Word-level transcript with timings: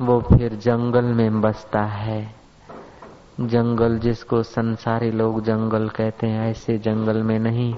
वो 0.00 0.20
फिर 0.20 0.54
जंगल 0.54 1.04
में 1.04 1.40
बसता 1.40 1.82
है। 1.82 2.34
जंगल 3.40 3.98
जिसको 3.98 4.42
संसारी 4.42 5.10
लोग 5.10 5.42
जंगल 5.42 5.88
कहते 5.88 6.26
हैं, 6.26 6.50
ऐसे 6.50 6.78
जंगल 6.78 7.22
में 7.22 7.38
नहीं। 7.38 7.74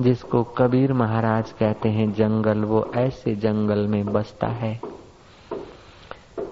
जिसको 0.00 0.44
कबीर 0.44 0.92
महाराज 0.92 1.52
कहते 1.52 1.88
हैं, 1.88 2.12
जंगल, 2.12 2.58
वो 2.58 2.90
ऐसे 2.96 3.34
जंगल 3.34 3.86
में 3.86 4.12
बसता 4.12 4.46
है। 4.46 4.80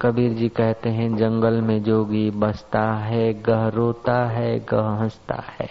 कबीर 0.03 0.33
जी 0.33 0.49
कहते 0.49 0.89
हैं, 0.89 1.17
जंगल 1.17 1.61
में 1.61 1.83
जोगी 1.83 2.31
बसता 2.31 2.93
है, 2.93 3.43
गह 3.43 3.69
रोता 3.69 4.27
है, 4.27 4.61
गह 4.61 4.89
हंसता 4.89 5.45
है। 5.49 5.69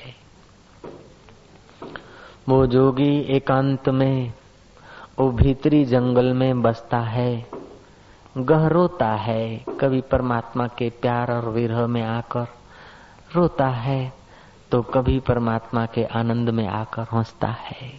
वो 2.50 2.68
जोगी 2.68 3.20
एकांत 3.20 3.90
में, 3.90 4.34
वो 5.20 5.32
भीतरी 5.32 5.86
जंगल 5.86 6.34
में 6.34 6.62
बसता 6.62 7.00
है। 7.00 7.61
गह 8.36 8.68
रोता 8.68 9.12
है। 9.14 9.66
कभी 9.80 10.02
परमात्मा 10.02 10.68
के 10.68 10.90
प्यार 11.02 11.32
और 11.32 11.50
विरह 11.50 11.88
में 11.88 12.02
आकर 12.04 12.48
रोता 13.36 13.68
है 13.68 14.14
तो 14.72 14.82
कभी 14.82 15.20
परमात्मा 15.20 15.86
के 15.86 16.04
आनंद 16.04 16.50
में 16.50 16.68
आकर 16.68 17.08
हंसता 17.14 17.48
है। 17.48 17.90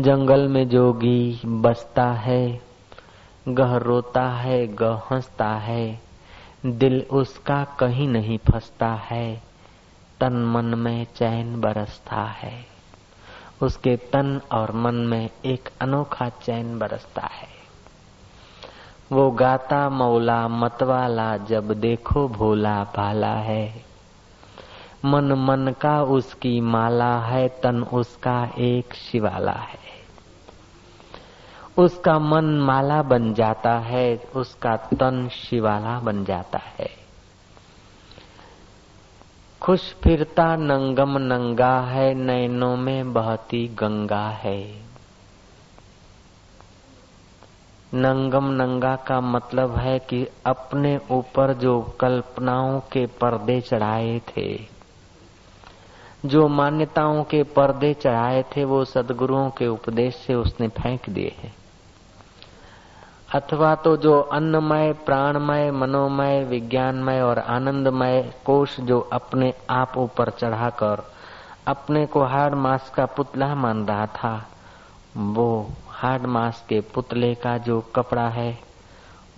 जंगल 0.00 0.48
में 0.48 0.68
जोगी 0.68 1.40
बसता 1.44 2.06
है 2.12 2.60
गह 3.48 3.76
रोता 3.76 4.26
है 4.28 4.66
गह 4.74 5.00
हंसता 5.10 5.48
है। 5.58 6.00
दिल 6.66 7.00
उसका 7.12 7.62
कहीं 7.80 8.08
नहीं 8.08 8.38
फंसता 8.38 8.92
है, 9.04 9.42
तन 10.20 10.44
मन 10.46 10.74
में 10.78 11.06
चैन 11.16 11.60
बरसता 11.60 12.22
है। 12.22 12.66
उसके 13.62 13.96
तन 13.96 14.40
और 14.52 14.72
मन 14.76 14.94
में 14.94 15.30
एक 15.44 15.68
अनोखा 15.80 16.28
चैन 16.28 16.78
बरसता 16.78 17.26
है। 17.26 17.57
वो 19.12 19.30
गाता 19.30 19.88
मौला 19.88 20.48
मतवाला, 20.48 21.36
जब 21.36 21.72
देखो 21.72 22.28
भोला 22.28 22.84
भाला 22.84 23.34
है। 23.34 23.84
मन 25.04 25.32
मन 25.32 25.74
का 25.80 26.02
उसकी 26.02 26.60
माला 26.60 27.18
है, 27.18 27.48
तन 27.48 27.82
उसका 27.82 28.48
एक 28.58 28.94
शिवाला 28.94 29.52
है। 29.52 29.88
उसका 31.78 32.18
मन 32.18 32.44
माला 32.44 33.02
बन 33.02 33.34
जाता 33.34 33.78
है, 33.78 34.22
उसका 34.36 34.76
तन 34.76 35.28
शिवाला 35.28 36.00
बन 36.00 36.24
जाता 36.24 36.58
है। 36.58 36.90
खुश 39.62 39.94
फिरता 39.94 40.56
नंगम 40.56 41.18
नंगा 41.18 41.80
है, 41.80 42.14
नैनों 42.14 42.76
में 42.76 43.12
बहती 43.12 43.68
गंगा 43.68 44.28
है। 44.28 44.87
नंगम 47.94 48.44
नंगा 48.44 48.96
का 48.96 49.20
मतलब 49.20 49.76
है 49.76 49.98
कि 49.98 50.26
अपने 50.46 51.00
ऊपर 51.10 51.52
जो 51.52 51.80
कल्पनाओं 52.00 52.80
के 52.80 53.06
पर्दे 53.06 53.60
चढ़ाए 53.60 54.18
थे, 54.18 54.66
जो 56.26 56.48
मान्यताओं 56.48 57.24
के 57.24 57.42
पर्दे 57.42 57.94
चढ़ाए 57.94 58.42
थे, 58.42 58.64
वो 58.64 58.84
सदगुरुओं 58.84 59.50
के 59.50 59.66
उपदेश 59.66 60.16
से 60.16 60.34
उसने 60.34 60.68
फेंक 60.68 61.10
दिए 61.10 61.36
हैं। 61.42 61.54
अथवा 63.34 63.74
तो 63.74 63.96
जो 63.96 64.20
अन्नमय, 64.20 64.92
प्राणमय, 64.92 65.70
मनोमय, 65.70 66.44
विज्ञानमय 66.44 67.20
और 67.20 67.38
आनंदमय 67.38 68.34
कोष 68.44 68.80
जो 68.80 69.00
अपने 69.00 69.54
आप 69.70 69.98
ऊपर 69.98 70.30
चढ़ाकर 70.30 71.12
अपने 71.66 72.06
को 72.06 72.24
हार्ड 72.24 72.54
मास 72.54 72.92
का 72.94 73.06
पुतला 73.06 73.54
मान 73.54 73.86
रहा 73.86 74.06
था, 74.06 74.48
वो 75.16 75.70
हार्ड 75.98 76.26
मास 76.26 76.64
के 76.68 76.80
पुतले 76.80 77.34
का 77.34 77.58
जो 77.58 77.80
कपड़ा 77.80 78.28
है, 78.28 78.58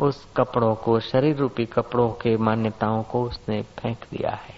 उस 0.01 0.27
कपड़ों 0.37 0.75
को, 0.75 1.01
शरीर 1.01 1.37
रूपी 1.37 1.67
कपड़ों 1.67 2.09
के 2.09 2.37
मान्यताओं 2.37 3.03
को 3.03 3.23
उसने 3.23 3.63
फेंक 3.63 3.99
दिया 3.99 4.31
है। 4.31 4.55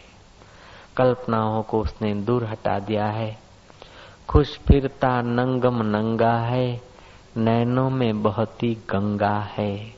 कल्पनाओं 0.97 1.63
को 1.63 1.81
उसने 1.81 2.15
दूर 2.15 2.45
हटा 2.45 2.79
दिया 2.79 3.07
है। 3.07 3.39
खुश 4.29 4.59
फिरता 4.59 5.23
नंगम 5.23 5.83
नंगा 5.83 6.39
है, 6.39 6.81
नैनों 7.37 7.91
में 7.91 8.23
बहती 8.23 8.75
गंगा 8.75 9.49
है। 9.59 9.95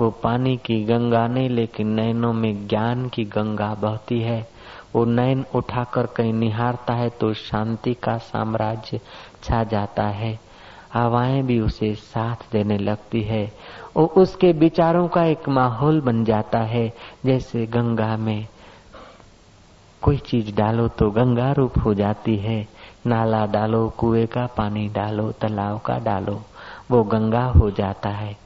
वो 0.00 0.10
पानी 0.10 0.56
की 0.56 0.84
गंगा 0.84 1.26
नहीं, 1.26 1.48
लेकिन 1.48 1.88
नैनों 1.88 2.32
में 2.32 2.68
ज्ञान 2.68 3.08
की 3.08 3.24
गंगा 3.24 3.74
बहती 3.74 4.20
है। 4.20 4.48
वो 4.94 5.04
नैन 5.04 5.44
उठाकर 5.54 6.06
कहीं 6.06 6.32
निहारता 6.32 6.94
है 6.94 7.10
तो 7.10 7.34
शांति 7.34 7.94
का 7.94 8.18
साम्राज्य 8.18 9.00
छा 9.42 9.64
जाता 9.64 10.02
है। 10.02 10.53
हवाएँ 10.94 11.42
भी 11.42 11.60
उसे 11.60 11.94
साथ 11.94 12.36
देने 12.52 12.78
लगती 12.78 13.22
है 13.22 13.52
और 13.96 14.06
उसके 14.06 14.52
विचारों 14.52 15.08
का 15.08 15.24
एक 15.24 15.48
माहौल 15.48 16.00
बन 16.00 16.24
जाता 16.24 16.58
है। 16.58 16.92
जैसे 17.26 17.66
गंगा 17.66 18.16
में 18.16 18.46
कोई 20.02 20.16
चीज़ 20.16 20.54
डालो 20.54 20.88
तो 20.88 21.10
गंगा 21.10 21.52
रूप 21.52 21.72
हो 21.84 21.94
जाती 21.94 22.36
है। 22.36 22.68
नाला 23.06 23.46
डालो, 23.46 23.88
कुएँ 23.98 24.26
का 24.26 24.46
पानी 24.46 24.88
डालो, 24.88 25.32
तालाब 25.32 25.80
का 25.80 25.98
डालो, 25.98 26.42
वो 26.90 27.04
गंगा 27.04 27.44
हो 27.44 27.70
जाता 27.70 28.08
है। 28.08 28.36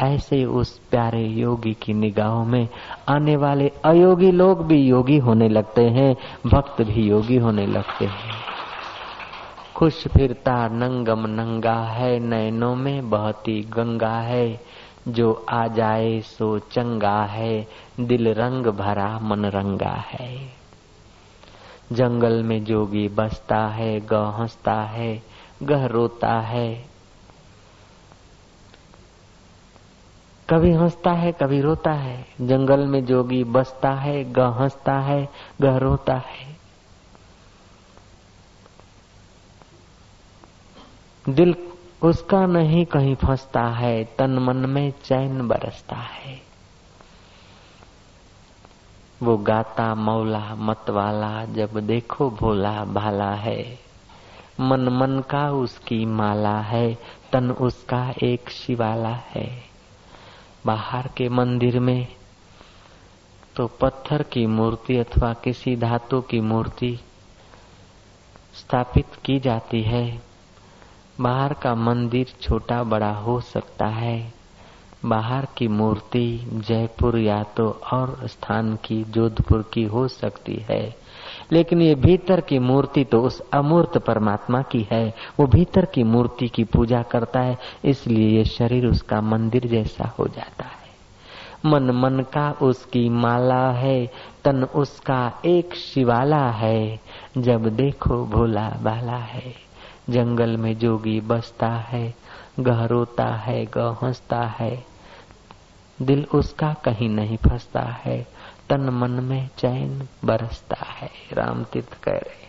ऐसे 0.00 0.44
उस 0.44 0.78
प्यारे 0.78 1.22
योगी 1.22 1.74
की 1.74 1.94
निगाहों 1.94 2.44
में 2.44 2.68
आने 3.08 3.36
वाले 3.36 3.72
अयोगी 3.84 4.30
लोग 4.30 4.66
भी 4.66 4.82
योगी 4.86 5.18
होने 5.18 5.48
लगते 5.48 5.84
हैं, 5.84 6.16
भक्त 6.46 6.82
भी 6.82 7.08
योगी 7.08 7.36
होने 7.36 7.66
लगते 7.66 8.04
हैं। 8.04 8.57
खुश 9.78 10.08
फिरता 10.08 10.68
नंगम 10.68 11.26
नंगा 11.26 11.82
है 11.82 12.18
नैनों 12.18 12.76
में 12.76 13.10
बहती 13.10 13.62
गंगा 13.62 14.20
है। 14.20 14.60
जो 15.08 15.46
आ 15.48 15.66
जाए 15.66 16.20
सो 16.20 16.58
चंगा 16.58 17.24
है, 17.24 17.66
दिल 18.00 18.28
रंग 18.28 18.66
भरा 18.66 19.18
मन 19.18 19.44
रंगा 19.44 20.04
है। 20.06 20.52
जंगल 21.92 22.42
में 22.42 22.64
जोगी 22.64 23.08
बसता 23.08 23.68
है, 23.68 24.00
ग 24.00 24.12
हंसता 24.12 24.82
है, 24.82 25.22
गह 25.62 25.86
रोता 25.86 26.40
है। 26.40 26.84
कभी 30.50 30.72
हंसता 30.72 31.12
है, 31.12 31.32
कभी 31.32 31.60
रोता 31.60 31.92
है। 31.92 32.26
जंगल 32.40 32.80
में 32.80 33.04
जोगी 33.04 33.44
बसता 33.44 33.90
है, 33.90 34.32
ग 34.32 34.38
हंसता 34.38 34.98
है, 34.98 35.28
गह 35.60 35.76
रोता 35.76 36.14
है। 36.14 36.57
दिल 41.28 41.54
उसका 42.02 42.46
नहीं 42.46 42.84
कहीं 42.84 43.14
फंसता 43.14 43.62
है, 43.62 44.04
तन 44.04 44.30
मन 44.30 44.56
में 44.56 44.92
चैन 45.04 45.48
बरसता 45.48 45.96
है। 45.96 46.40
वो 49.22 49.36
गाता, 49.36 49.94
मौला 49.94 50.54
मतवाला, 50.54 51.44
जब 51.44 51.80
देखो 51.80 52.30
भोला 52.30 52.84
भाला 52.84 53.30
है। 53.30 53.78
मन 54.60 54.80
मन 54.80 55.20
का 55.30 55.50
उसकी 55.50 56.06
माला 56.06 56.60
है, 56.60 56.98
तन 57.32 57.50
उसका 57.50 58.14
एक 58.22 58.50
शिवाला 58.50 59.14
है। 59.14 59.62
बाहर 60.66 61.08
के 61.16 61.28
मंदिर 61.28 61.80
में 61.80 62.06
तो 63.56 63.66
पत्थर 63.66 64.22
की 64.22 64.46
मूर्ति 64.46 64.96
अथवा 64.96 65.32
किसी 65.32 65.76
धातु 65.76 66.20
की 66.20 66.40
मूर्ति 66.40 67.00
स्थापित 68.54 69.06
की 69.24 69.40
जाती 69.40 69.82
है। 69.82 70.27
बाहर 71.20 71.52
का 71.52 71.74
मंदिर 71.74 72.26
छोटा 72.40 72.82
बड़ा 72.82 73.12
हो 73.12 73.40
सकता 73.40 73.86
है। 73.86 74.32
बाहर 75.04 75.46
की 75.56 75.68
मूर्ति 75.68 76.50
जयपुर 76.52 77.18
या 77.18 77.42
तो 77.42 77.80
और 77.92 78.20
स्थान 78.24 78.76
की 78.76 79.04
जोधपुर 79.04 79.70
की 79.72 79.84
हो 79.84 80.08
सकती 80.08 80.54
है। 80.54 80.96
लेकिन 81.52 81.82
ये 81.82 81.94
भीतर 81.94 82.40
की 82.40 82.58
मूर्ति 82.58 83.04
तो 83.04 83.22
उस 83.22 83.50
अमूर्त 83.50 83.98
परमात्मा 83.98 84.62
की 84.62 84.88
है। 84.90 85.14
वो 85.40 85.46
भीतर 85.46 85.84
की 85.84 86.02
मूर्ति 86.02 86.48
की 86.48 86.64
पूजा 86.64 87.02
करता 87.02 87.40
है, 87.40 87.58
इसलिए 87.84 88.38
ये 88.38 88.44
शरीर 88.44 88.86
उसका 88.86 89.20
मंदिर 89.20 89.66
जैसा 89.66 90.14
हो 90.18 90.26
जाता 90.26 90.64
है। 90.64 90.88
मन 91.64 91.90
मन 91.90 92.20
का 92.20 92.50
उसकी 92.62 93.08
माला 93.08 93.70
है, 93.70 94.12
तन 94.44 94.64
उसका 94.64 95.40
एक 95.44 95.74
शिवाला 95.74 96.50
है। 96.50 97.00
जब 97.38 97.68
देखो 97.68 98.26
भोला 98.26 98.68
बाला 98.82 99.16
है। 99.16 99.67
जंगल 100.10 100.56
में 100.56 100.78
जोगी 100.78 101.20
बसता 101.20 101.68
है 101.68 102.14
गह 102.60 102.84
रोता 102.84 103.26
है 103.26 103.66
गह 103.66 103.96
हंसता 104.02 104.40
है। 104.42 104.84
दिल 106.02 106.26
उसका 106.34 106.74
कहीं 106.74 107.08
नहीं 107.08 107.36
फंसता 107.36 107.80
है, 107.80 108.26
तन 108.68 108.80
मन 108.80 109.10
में 109.10 109.48
चैन 109.58 110.08
बरसता 110.24 110.86
है, 110.86 111.10
राम 111.32 111.64
तीर्थ 111.64 112.02
कह 112.02 112.12
रहे। 112.12 112.48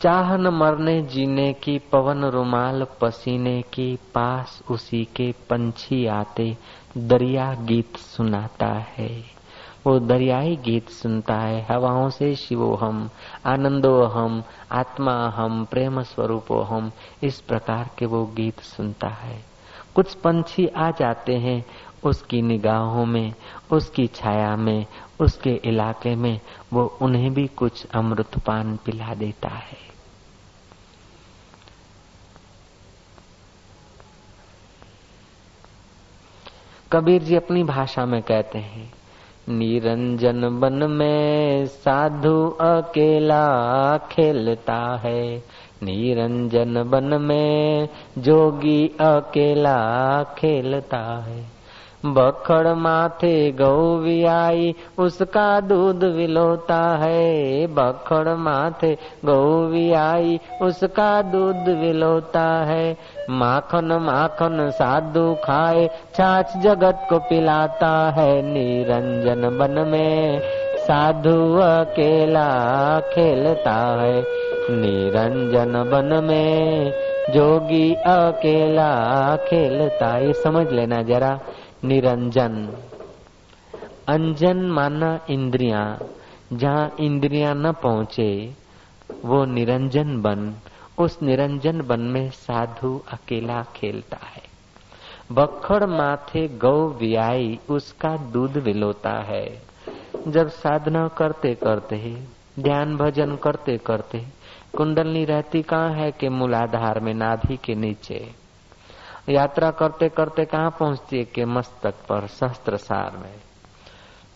चाह 0.00 0.36
न 0.36 0.46
मरने 0.46 1.02
जीने 1.02 1.52
की, 1.52 1.78
पवन 1.78 2.24
रुमाल 2.24 2.86
पसीने 3.00 3.62
की, 3.62 3.96
पास 3.96 4.62
उसी 4.70 5.04
के 5.04 5.32
पंछी 5.50 6.06
आते, 6.06 6.56
दरिया 6.98 7.54
गीत 7.54 7.96
सुनाता 7.96 8.66
है। 8.66 9.41
वो 9.86 9.98
दरियाई 9.98 10.56
गीत 10.56 10.88
सुनता 10.88 11.34
है। 11.34 11.66
हवाओं 11.70 12.10
से 12.10 12.34
शिवो 12.34 12.74
हम, 12.74 13.10
आनंदो 13.46 14.04
हम, 14.04 14.44
आत्मा 14.72 15.28
हम, 15.28 15.64
प्रेम 15.64 16.02
स्वरूपो 16.02 16.62
हम, 16.62 16.92
इस 17.22 17.40
प्रकार 17.40 17.90
के 17.98 18.06
वो 18.06 18.26
गीत 18.26 18.60
सुनता 18.60 19.08
है। 19.08 19.44
कुछ 19.94 20.14
पंछी 20.14 20.66
आ 20.66 20.90
जाते 20.90 21.34
हैं 21.34 21.64
उसकी 22.04 22.42
निगाहों 22.42 23.06
में, 23.06 23.34
उसकी 23.72 24.06
छाया 24.06 24.56
में, 24.56 24.86
उसके 25.20 25.50
इलाके 25.50 26.14
में, 26.14 26.40
वो 26.72 26.98
उन्हें 27.02 27.34
भी 27.34 27.46
कुछ 27.46 27.86
अमृत 27.86 28.38
पान 28.38 28.76
पिला 28.76 29.14
देता 29.14 29.48
है। 29.48 29.92
कबीर 36.92 37.22
जी 37.22 37.36
अपनी 37.36 37.64
भाषा 37.64 38.06
में 38.06 38.22
कहते 38.22 38.58
हैं 38.58 39.01
निरंजन 39.48 40.60
बन 40.60 40.72
में 40.72 41.66
साधु 41.66 42.48
अकेला 42.60 43.46
खेलता 43.98 44.96
है। 44.96 45.38
निरंजन 45.82 46.90
बन 46.90 47.04
में 47.04 47.88
जोगी 48.18 48.88
अकेला 48.88 50.22
खेलता 50.22 51.22
है। 51.22 51.61
बखड़ 52.06 52.68
माथे 52.68 53.52
गौ 53.52 53.98
आई, 54.30 54.74
उसका 54.98 55.60
दूध 55.60 56.04
विलोता 56.04 56.96
है। 56.96 57.66
बखड़ 57.66 58.28
माथे 58.28 58.96
गौ 59.24 59.68
आई, 59.98 60.40
उसका 60.62 61.22
दूध 61.22 61.68
विलोता 61.68 62.64
है। 62.64 62.96
माखन 63.30 63.84
माखन 63.84 64.70
साधु 64.70 65.34
खाए, 65.34 65.86
छाछ 65.86 66.56
जगत 66.56 67.06
को 67.10 67.18
पिलाता 67.18 68.10
है। 68.10 68.42
निरंजन 68.42 69.58
बन 69.58 69.88
में 69.88 70.40
साधु 70.78 71.56
अकेला 71.56 72.48
खेलता 73.00 74.02
है। 74.02 74.24
निरंजन 74.70 75.90
बन 75.90 76.24
में 76.24 76.90
जोगी 77.30 77.94
अकेला 77.94 78.90
खेलता 79.36 80.18
ये 80.18 80.32
समझ 80.32 80.72
लेना 80.72 81.02
जरा। 81.02 81.40
निरंजन। 81.84 82.76
अंजन 84.08 84.56
माना 84.56 85.20
इंद्रिया, 85.30 85.98
जहाँ 86.52 86.96
इंद्रिया 87.00 87.54
न 87.54 87.72
पहुँचे, 87.72 88.54
वो 89.24 89.44
निरंजन 89.44 90.22
बन, 90.22 90.54
उस 90.98 91.22
निरंजन 91.22 91.80
बन 91.80 92.00
में 92.00 92.30
साधु 92.30 93.02
अकेला 93.12 93.62
खेलता 93.62 94.16
है। 94.16 94.42
बखड़ 95.32 95.84
माथे 95.84 96.48
गौ 96.48 96.88
व्याई 96.88 97.58
उसका 97.70 98.16
दूध 98.16 98.56
विलोता 98.56 99.12
है। 99.12 99.62
जब 100.28 100.48
साधना 100.48 101.08
करते 101.08 101.54
करते 101.54 102.22
ध्यान 102.58 102.96
भजन 102.96 103.36
करते 103.36 103.78
करते 103.78 104.26
कुंडलनी 104.76 105.24
रहती 105.24 105.62
कहाँ 105.62 105.90
है 105.90 106.12
कि 106.12 106.28
मूलाधार 106.28 107.00
में 107.00 107.14
नाभि 107.14 107.56
के 107.56 107.74
नीचे? 107.74 108.41
यात्रा 109.28 109.70
करते 109.70 110.08
करते 110.08 110.44
कहाँ 110.44 110.70
पहुँचती 110.70 111.18
है? 111.18 111.24
कि 111.24 111.44
मस्तक 111.44 111.94
पर 112.08 112.26
सहस्त्र 112.26 112.76
सार 112.76 113.16
में। 113.16 113.34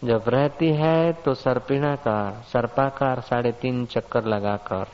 जब 0.05 0.23
रहती 0.29 0.69
है 0.69 1.13
तो 1.13 1.35
सर्पिणाकार, 1.35 2.43
सर्पाकार 2.53 3.21
साढ़े 3.21 3.53
तीन 3.53 3.85
चक्कर 3.87 4.25
लगाकर, 4.25 4.87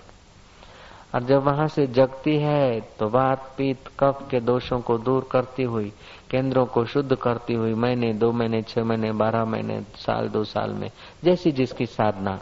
और 1.14 1.22
जब 1.22 1.42
वहाँ 1.42 1.66
से 1.68 1.86
जगती 1.86 2.36
है 2.36 2.80
तो 2.80 3.08
बात 3.08 3.52
पीत 3.58 3.88
कफ 4.00 4.28
के 4.30 4.40
दोषों 4.40 4.80
को 4.80 4.98
दूर 4.98 5.28
करती 5.30 5.62
हुई, 5.62 5.92
केंद्रों 6.30 6.66
को 6.66 6.84
शुद्ध 6.84 7.14
करती 7.14 7.54
हुई, 7.54 7.74
महीने, 7.74 8.12
दो 8.12 8.32
महीने, 8.32 8.62
छह 8.62 8.84
महीने, 8.84 9.12
बारह 9.12 9.44
महीने, 9.44 9.80
साल, 9.80 10.28
दो 10.28 10.44
साल 10.44 10.70
में, 10.70 10.90
जैसी 11.24 11.52
जिसकी 11.52 11.86
साधना, 11.86 12.40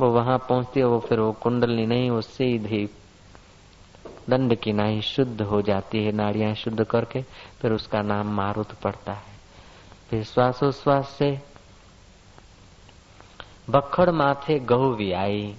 वो 0.00 0.10
वहाँ 0.10 0.38
पहुँचती 0.38 0.80
है, 0.80 0.86
वो 0.86 0.98
फिर 0.98 1.20
वो 1.20 1.32
कुंडली 1.32 1.86
नहीं, 1.86 2.10
वो 2.10 2.20
सीधी 2.20 2.88
दंड 4.30 4.54
की 4.54 4.72
नाई 4.72 5.00
शुद्ध 5.00 5.42
हो 5.42 5.62
जाती 5.62 6.04
है, 6.04 6.12
नाड़ियाँ 6.12 6.54
शुद्ध 6.54 6.84
करके 6.84 7.22
फिर 7.60 7.72
उसका 7.72 8.02
नाम 8.02 8.26
मारुत 8.26 8.72
पड़ता 8.72 9.12
है। 9.12 9.36
फिर 10.10 10.24
श्वासोश्वास 10.24 11.08
से 11.08 11.40
बखड़ 13.70 14.10
माथे 14.10 14.58
गहु 14.58 14.94
आई, 15.16 15.56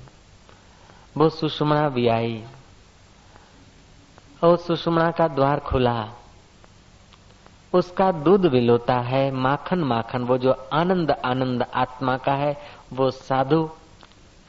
वो 1.18 1.30
सुषमणा 1.30 2.16
आई, 2.16 2.44
और 4.44 4.58
सुषमणा 4.58 5.12
का 5.12 5.28
द्वार 5.28 5.60
खुला। 5.60 6.10
उसका 7.74 8.12
दूध 8.12 8.46
विलोता 8.46 8.96
है, 8.96 9.32
माखन 9.32 9.80
माखन, 9.80 10.24
वो 10.24 10.38
जो 10.38 10.70
आनंद 10.74 11.12
आनंद 11.12 11.64
आत्मा 11.74 12.18
का 12.18 12.34
है, 12.34 12.62
वो 12.94 13.12
साधु 13.12 13.70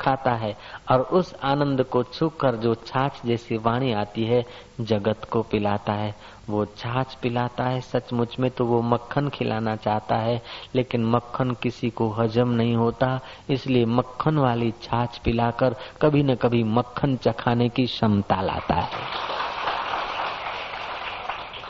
खाता 0.00 0.32
है 0.32 0.56
और 0.90 1.00
उस 1.00 1.34
आनंद 1.42 1.82
को 1.82 2.02
छू 2.02 2.28
कर 2.28 2.56
जो 2.56 2.74
छाछ 2.86 3.20
जैसी 3.26 3.56
वाणी 3.56 3.92
आती 3.92 4.24
है, 4.24 4.44
जगत 4.80 5.24
को 5.30 5.42
पिलाता 5.42 5.92
है। 5.92 6.14
वो 6.48 6.64
छाछ 6.76 7.14
पिलाता 7.14 7.64
है, 7.64 7.80
सचमुच 7.80 8.38
में 8.38 8.50
तो 8.50 8.64
वो 8.64 8.80
मक्खन 8.82 9.28
खिलाना 9.28 9.76
चाहता 9.76 10.16
है, 10.16 10.40
लेकिन 10.74 11.04
मक्खन 11.04 11.50
किसी 11.62 11.90
को 11.90 12.08
हजम 12.10 12.48
नहीं 12.48 12.76
होता, 12.76 13.20
इसलिए 13.50 13.84
मक्खन 13.84 14.38
वाली 14.38 14.70
छाछ 14.82 15.18
पिलाकर 15.18 15.76
कभी 16.02 16.22
न 16.22 16.34
कभी 16.34 16.62
मक्खन 16.64 17.16
चखाने 17.16 17.68
की 17.68 17.86
क्षमता 17.86 18.40
लाता 18.42 18.74
है। 18.74 19.37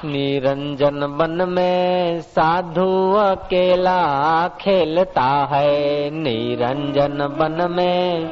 निरंजन 0.04 1.16
बन 1.18 1.48
में 1.48 2.20
साधु 2.20 3.12
अकेला 3.12 4.02
खेलता 4.48 5.48
है। 5.52 6.10
निरंजन 6.10 7.18
बन 7.38 7.66
में 7.70 8.30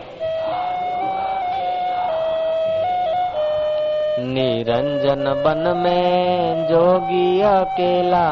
निरंजन 4.28 5.24
बन 5.44 5.76
में 5.76 6.66
जोगी 6.66 7.40
अकेला 7.40 8.26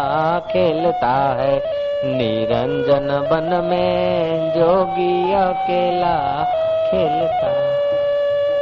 खेलता 0.52 1.14
है। 1.40 1.56
निरंजन 2.04 3.08
बन 3.30 3.64
में 3.64 4.50
जोगी 4.50 5.32
अकेला 5.32 6.16
खेलता 6.90 7.46
है 7.46 7.73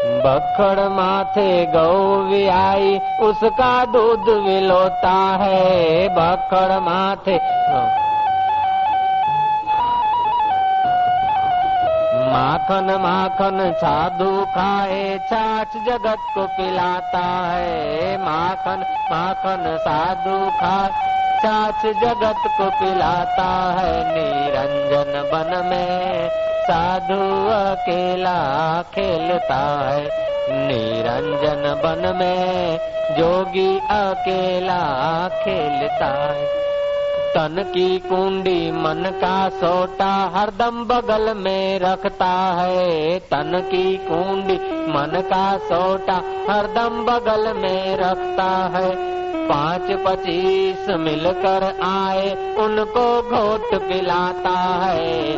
बखड़ 0.05 0.89
माथे 0.89 1.67
गौ 1.67 2.23
आई, 2.53 2.99
उसका 3.21 3.85
दूध 3.85 4.29
विलोता 4.45 5.37
है। 5.37 6.09
बखड़ 6.09 6.81
माथे 6.81 7.37
माखन 12.33 12.99
माखन 13.01 13.73
साधु 13.77 14.45
खाए 14.45 15.19
छाछ 15.19 15.69
जगत 15.89 16.19
को 16.35 16.47
पिलाता 16.47 17.25
है। 17.47 18.17
माखन 18.19 18.85
माखन 19.13 19.79
साधु 19.81 20.51
खाए 20.51 20.91
छाछ 21.43 21.87
जगत 21.87 22.43
को 22.47 22.71
पिलाता 22.71 23.51
है। 23.79 23.93
निरंजन 24.15 25.13
बन 25.33 25.67
में 25.67 26.42
साधु 26.63 27.49
अकेला 27.49 28.39
खेलता 28.83 29.91
है। 29.91 30.03
निरंजन 30.51 31.63
बन 31.85 32.17
में 32.17 32.79
जोगी 33.19 33.79
अकेला 33.79 34.83
खेलता 35.29 36.07
है। 36.07 36.63
तन 37.35 37.63
की 37.63 37.99
कुंडी 37.99 38.71
मन 38.71 39.11
का 39.15 39.49
सोटा 39.49 40.33
हरदम 40.35 40.85
बगल 40.85 41.35
में 41.35 41.79
रखता 41.79 42.61
है। 42.61 43.19
तन 43.19 43.63
की 43.71 43.97
कुंडी 43.97 44.55
मन 44.93 45.23
का 45.27 45.57
सोटा 45.57 46.23
हरदम 46.51 47.05
बगल 47.05 47.53
में 47.53 47.97
रखता 47.97 48.79
है। 48.79 49.13
पाँच 49.49 50.07
पच्चीस 50.07 50.87
मिलकर 50.89 51.65
आए, 51.83 52.55
उनको 52.57 53.23
घोट 53.23 53.83
पिलाता 53.83 54.59
है। 54.85 55.37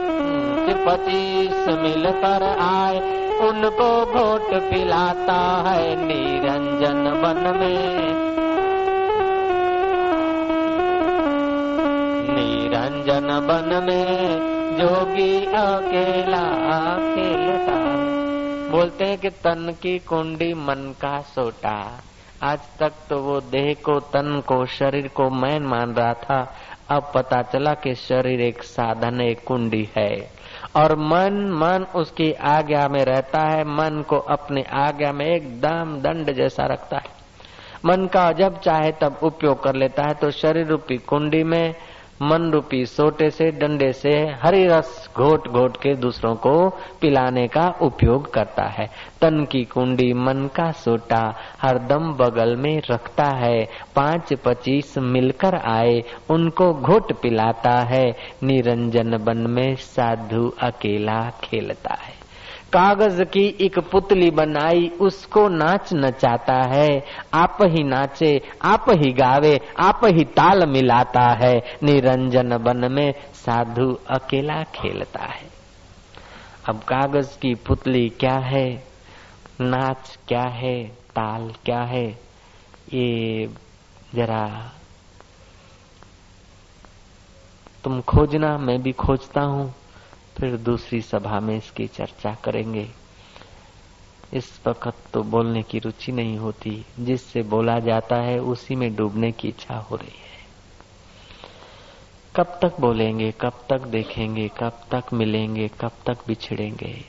पच्चीस 0.87 1.69
मिलकर 1.69 2.43
आए, 2.61 2.99
उनको 3.39 4.07
घोट 4.07 4.71
पिलाता 4.71 5.71
है 5.71 5.97
निरंजन 5.97 7.05
बन 7.23 7.59
में। 7.59 8.15
निरंजन 12.37 13.29
बन 13.29 13.85
में 13.85 14.55
जोगी 14.79 15.47
अकेला 15.47 16.45
खेलता। 17.15 17.95
बोलते 18.71 19.05
हैं 19.05 19.19
कि 19.19 19.31
तन 19.31 19.75
की 19.83 19.99
कुंडी 19.99 20.55
मन 20.55 20.95
का 21.01 21.21
सोटा। 21.21 22.01
आज 22.43 22.59
तक 22.81 22.93
तो 23.11 23.19
वो 23.19 23.41
देह 23.41 23.77
को, 23.85 24.01
तन 24.01 24.43
को, 24.47 24.67
शरीर 24.67 25.09
को 25.09 25.31
मैन 25.31 25.63
मान 25.63 25.95
रहा 25.95 26.15
था। 26.15 26.55
अब 26.89 27.13
पता 27.15 27.43
चला 27.43 27.75
कि 27.75 27.95
शरीर 27.95 28.41
एक 28.41 28.63
साधन, 28.63 29.21
एक 29.21 29.45
कुंडी 29.47 29.89
है। 29.97 30.34
और 30.77 30.97
मन 30.97 31.33
मन 31.33 31.87
उसकी 31.95 32.33
आज्ञा 32.33 32.89
में 32.89 33.05
रहता 33.05 33.41
है। 33.41 33.65
मन 33.65 34.05
को 34.09 34.17
अपने 34.17 34.63
आज्ञा 34.63 35.13
में 35.13 35.27
एकदम 35.27 36.01
दंड 36.01 36.33
जैसा 36.33 36.67
रखता 36.67 36.97
है। 36.97 37.15
मन 37.85 38.07
का 38.07 38.33
जब 38.33 38.61
चाहे 38.61 38.93
तब 38.93 39.19
उपयोग 39.23 39.63
कर 39.63 39.75
लेता 39.75 40.03
है। 40.03 40.15
तो 40.15 40.31
शरीर 40.31 40.67
रूपी 40.67 40.97
कुंडी 40.97 41.43
में 41.43 41.75
मन 42.25 42.51
रूपी 42.51 42.87
सोटे 42.87 43.31
से, 43.31 43.51
डंडे 43.51 43.93
से, 43.93 44.11
हरी 44.43 44.67
रस 44.67 45.11
घोट 45.17 45.49
घोट 45.49 45.77
के 45.77 45.95
दूसरों 45.95 46.35
को 46.35 46.69
पिलाने 47.01 47.49
का 47.49 47.75
उपयोग 47.83 48.35
करता 48.35 48.65
है। 48.65 48.87
तन 49.21 49.45
की 49.45 49.65
कुंडी 49.65 50.13
मन 50.13 50.51
का 50.57 50.71
सोटा 50.71 51.35
हरदम 51.63 52.13
बगल 52.13 52.57
में 52.57 52.83
रखता 52.91 53.25
है। 53.25 53.69
पाँच 53.97 54.33
पच्चीस 54.33 54.99
मिलकर 54.99 55.55
आए, 55.55 56.03
उनको 56.31 56.75
घोट 56.75 57.13
पिलाता 57.13 57.81
है। 57.81 58.17
निरंजन 58.43 59.25
बन 59.25 59.37
में 59.37 59.75
साधु 59.75 60.53
अकेला 60.63 61.31
खेलता 61.45 61.95
है। 61.95 62.24
कागज़ 62.75 63.23
की 63.23 63.57
एक 63.61 63.79
पुतली 63.79 64.31
बनाई, 64.31 64.89
उसको 65.01 65.49
नाच 65.49 65.91
नचाता 65.93 66.63
है। 66.75 67.05
आप 67.35 67.59
ही 67.63 67.83
नाचे, 67.85 68.43
आप 68.63 68.87
ही 68.89 69.13
गावे, 69.13 69.61
आप 69.79 70.01
ही 70.05 70.25
ताल 70.25 70.67
मिलाता 70.67 71.39
है। 71.43 71.63
निरंजन 71.83 72.59
बन 72.59 72.93
में 72.93 73.15
साधु 73.33 73.99
अकेला 74.11 74.63
खेलता 74.63 75.25
है। 75.25 75.49
अब 76.69 76.79
कागज़ 76.79 77.39
की 77.39 77.55
पुतली 77.55 78.09
क्या 78.09 78.39
है? 78.39 78.85
नाच 79.61 80.19
क्या 80.29 80.43
है? 80.43 80.85
ताल 80.85 81.53
क्या 81.65 81.81
है? 81.81 82.07
ये 82.93 83.47
जरा 84.15 84.73
तुम 87.85 88.01
खोजना, 88.01 88.59
मैं 88.59 88.83
भी 88.83 88.93
खोजता 88.93 89.41
हूँ। 89.41 89.75
फिर 90.39 90.57
दूसरी 90.57 91.01
सभा 91.01 91.41
में 91.41 91.57
इसकी 91.57 91.87
चर्चा 91.87 92.35
करेंगे। 92.35 92.89
इस 94.35 94.61
वक्त 94.67 94.95
तो 95.13 95.23
बोलने 95.23 95.63
की 95.63 95.79
रुचि 95.79 96.13
नहीं 96.13 96.39
होती। 96.39 96.87
जिससे 97.01 97.43
बोला 97.43 97.79
जाता 97.79 98.17
है, 98.17 98.39
उसी 98.39 98.75
में 98.75 98.97
डूबने 98.97 99.33
की 99.33 99.49
इच्छा 99.49 99.77
हो 99.77 99.97
रही 99.97 100.09
है। 100.09 100.25
कब 102.37 102.59
तक 102.63 102.81
बोलेंगे, 102.81 103.35
कब 103.41 103.53
तक 103.71 103.81
देखेंगे, 103.81 104.49
कब 104.49 104.81
तक 104.95 105.13
मिलेंगे, 105.13 105.69
कब 105.69 105.93
तक 106.07 106.19
बिछड़ेंगे? 106.27 107.05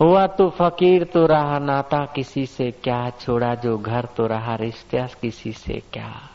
हुआ 0.00 0.26
तो 0.26 0.50
फकीर 0.50 1.04
तो 1.04 1.26
रहा 1.26 1.58
नाता 1.58 2.06
किसी 2.06 2.46
से 2.46 2.70
क्या, 2.70 3.10
छोड़ा 3.10 3.54
जो 3.54 3.78
घर 3.78 4.04
तो 4.04 4.26
रहा 4.26 4.54
रिश्ता 4.54 5.06
किसी 5.06 5.52
से 5.52 5.82
क्या? 5.92 6.30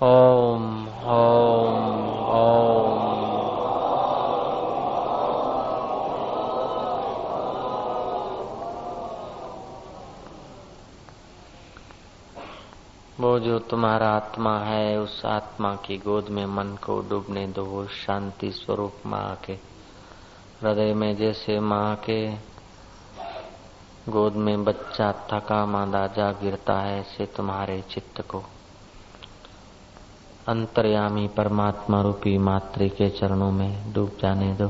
ओम 0.02 0.88
ओम 0.88 1.94
ओम। 2.28 3.04
वो 13.20 13.38
जो 13.38 13.58
तुम्हारा 13.58 14.13
आत्मा 14.34 14.58
है, 14.58 15.00
उस 15.00 15.26
आत्मा 15.26 15.74
की 15.74 15.98
गोद 15.98 16.28
में 16.28 16.46
मन 16.46 16.78
को 16.86 17.00
डूबने 17.00 17.46
दो, 17.46 17.64
वो 17.64 17.86
शांति 17.86 18.50
स्वरूप 18.50 18.92
माँ 19.06 19.40
के 19.46 19.52
हृदय 20.60 20.94
में 20.94 21.16
जैसे 21.16 21.60
माँ 21.60 21.96
के 21.96 22.34
गोद 24.08 24.32
में 24.32 24.64
बच्चा 24.64 25.12
थका 25.12 25.66
मांदा 25.66 26.06
जा 26.06 26.32
गिरता 26.32 26.80
है, 26.80 27.00
ऐसे 27.00 27.26
तुम्हारे 27.26 27.84
चित्त 27.90 28.20
को 28.20 28.42
अंतर्यामी 30.48 31.28
परमात्मा 31.28 32.00
रूपी 32.00 32.38
मातृ 32.38 32.88
के 32.88 33.10
चरणों 33.10 33.52
में 33.52 33.92
डूब 33.92 34.16
जाने 34.20 34.54
दो। 34.54 34.68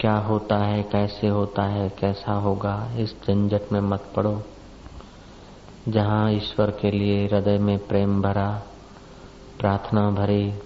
क्या 0.00 0.16
होता 0.16 0.56
है, 0.56 0.82
कैसे 0.82 1.28
होता 1.28 1.62
है, 1.62 1.88
कैसा 1.88 2.32
होगा, 2.32 2.90
इस 2.96 3.14
झंझट 3.22 3.72
में 3.72 3.80
मत 3.80 4.12
पड़ो। 4.16 4.42
जहाँ 5.88 6.32
ईश्वर 6.32 6.70
के 6.70 6.90
लिए 6.90 7.26
हृदय 7.26 7.58
में 7.58 7.86
प्रेम 7.86 8.22
भरा, 8.22 8.62
प्रार्थना 9.58 10.10
भरी, 10.10 10.58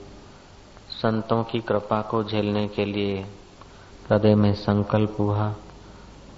संतों 0.90 1.44
की 1.44 1.60
कृपा 1.60 2.02
को 2.02 2.24
झेलने 2.24 2.68
के 2.68 2.84
लिए 2.84 3.20
हृदय 4.10 4.34
में 4.34 4.54
संकल्प 4.54 5.16
हुआ, 5.18 5.54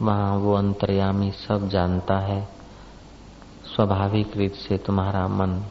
वहाँ 0.02 0.36
वो 0.36 0.54
अंतर्यामी 0.54 1.30
सब 1.30 1.68
जानता 1.68 2.18
है। 2.18 2.48
स्वाभाविक 3.64 4.36
रीत 4.36 4.54
से 4.54 4.78
तुम्हारा 4.78 5.28
मन 5.28 5.64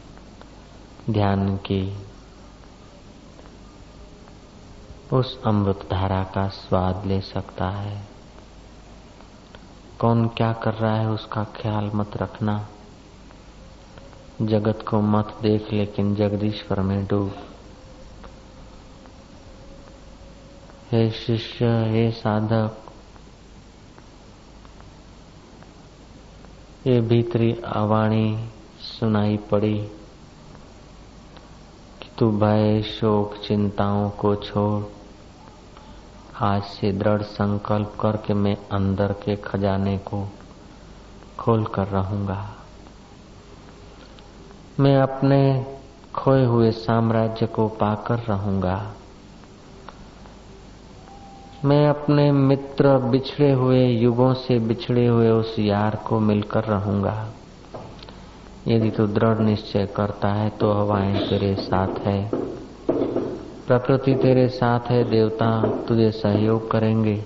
ध्यान 1.09 1.57
की 1.57 1.97
उस 5.13 5.43
अमृत 5.43 5.87
धारा 5.91 6.23
का 6.23 6.47
स्वाद 6.47 7.05
ले 7.05 7.21
सकता 7.21 7.69
है। 7.69 8.07
कौन 9.99 10.27
क्या 10.27 10.53
कर 10.53 10.73
रहा 10.73 10.95
है 10.95 11.09
उसका 11.09 11.43
ख्याल 11.43 11.91
मत 11.95 12.17
रखना। 12.17 12.67
जगत 14.41 14.85
को 14.87 15.01
मत 15.01 15.37
देख, 15.41 15.73
लेकिन 15.73 16.15
जगदीश्वर 16.15 16.79
में 16.79 17.05
डूब। 17.05 17.35
हे 20.91 21.11
शिष्य, 21.11 21.65
हे 21.65 22.11
साधक, 22.11 22.77
ये 26.87 27.01
भीतरी 27.01 27.61
आवाणी 27.65 28.49
सुनाई 28.79 29.37
पड़ी 29.37 29.79
कि 32.01 32.09
तू 32.17 32.31
भय, 32.31 32.81
शोक, 32.81 33.35
चिंताओं 33.47 34.09
को 34.09 34.35
छोड़। 34.35 34.83
आज 36.43 36.63
से 36.63 36.91
दृढ़ 36.91 37.21
संकल्प 37.21 37.97
करके 38.01 38.33
मैं 38.33 38.57
अंदर 38.71 39.13
के 39.13 39.35
खजाने 39.35 39.97
को 39.97 40.29
खोल 41.39 41.65
कर 41.65 41.87
रहूँगा। 41.87 42.55
मैं 44.79 44.97
अपने 44.97 45.65
खोए 46.15 46.45
हुए 46.45 46.71
साम्राज्य 46.71 47.45
को 47.45 47.67
पाकर 47.67 48.19
रहूँगा। 48.19 48.91
मैं 51.65 51.89
अपने 51.89 52.31
मित्र 52.31 52.97
बिछड़े 52.97 53.51
हुए 53.51 53.87
युगों 53.87 54.33
से 54.33 54.59
बिछड़े 54.59 55.07
हुए 55.07 55.29
उस 55.29 55.55
यार 55.59 55.95
को 56.07 56.19
मिलकर 56.19 56.63
रहूँगा। 56.63 57.25
यदि 58.67 58.89
तू 58.89 59.07
दृढ़ 59.07 59.39
निश्चय 59.39 59.85
करता 59.85 60.27
है 60.27 60.49
तो 60.49 60.71
हवाएँ 60.71 61.29
तेरे 61.29 61.55
साथ 61.55 61.99
है। 61.99 62.31
प्रकृति 63.67 64.15
तेरे 64.15 64.47
साथ 64.47 64.79
है, 64.79 65.03
देवता 65.03 65.61
तुझे 65.87 66.11
सहयोग 66.11 66.71
करेंगे। 66.71 67.25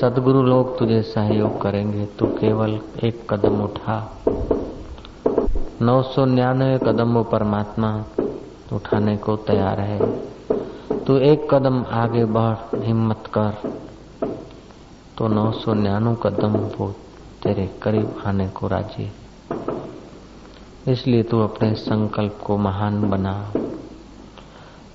सदगुरु 0.00 0.42
लोग 0.42 0.78
तुझे 0.78 1.02
सहयोग 1.02 1.62
करेंगे। 1.62 2.06
तू 2.06 2.26
केवल 2.26 2.80
एक 3.04 3.26
कदम 3.30 3.62
उठा। 3.62 4.16
नौ 5.82 6.02
सौ 6.02 6.24
निन्यानवे 6.24 6.78
कदम 6.78 7.14
वो 7.14 7.22
परमात्मा 7.24 8.04
उठाने 8.72 9.16
को 9.16 9.36
तैयार 9.36 9.80
है। 9.80 9.98
तू 11.04 11.16
एक 11.16 11.54
कदम 11.54 11.84
आगे 11.92 12.24
बढ़, 12.24 12.84
हिम्मत 12.84 13.30
कर। 13.38 13.72
तो 15.18 15.28
नौ 15.28 15.50
सौ 15.52 15.74
निन्यानवे 15.74 16.16
कदम 16.22 16.52
वो 16.52 16.90
तेरे 17.42 17.66
करीब 17.82 18.22
आने 18.26 18.48
को 18.48 18.68
राज़ी 18.68 19.12
इसलिए 20.88 21.22
तू 21.22 21.40
अपने 21.40 21.74
संकल्प 21.74 22.38
को 22.46 22.58
महान 22.58 23.10
बना। 23.10 23.52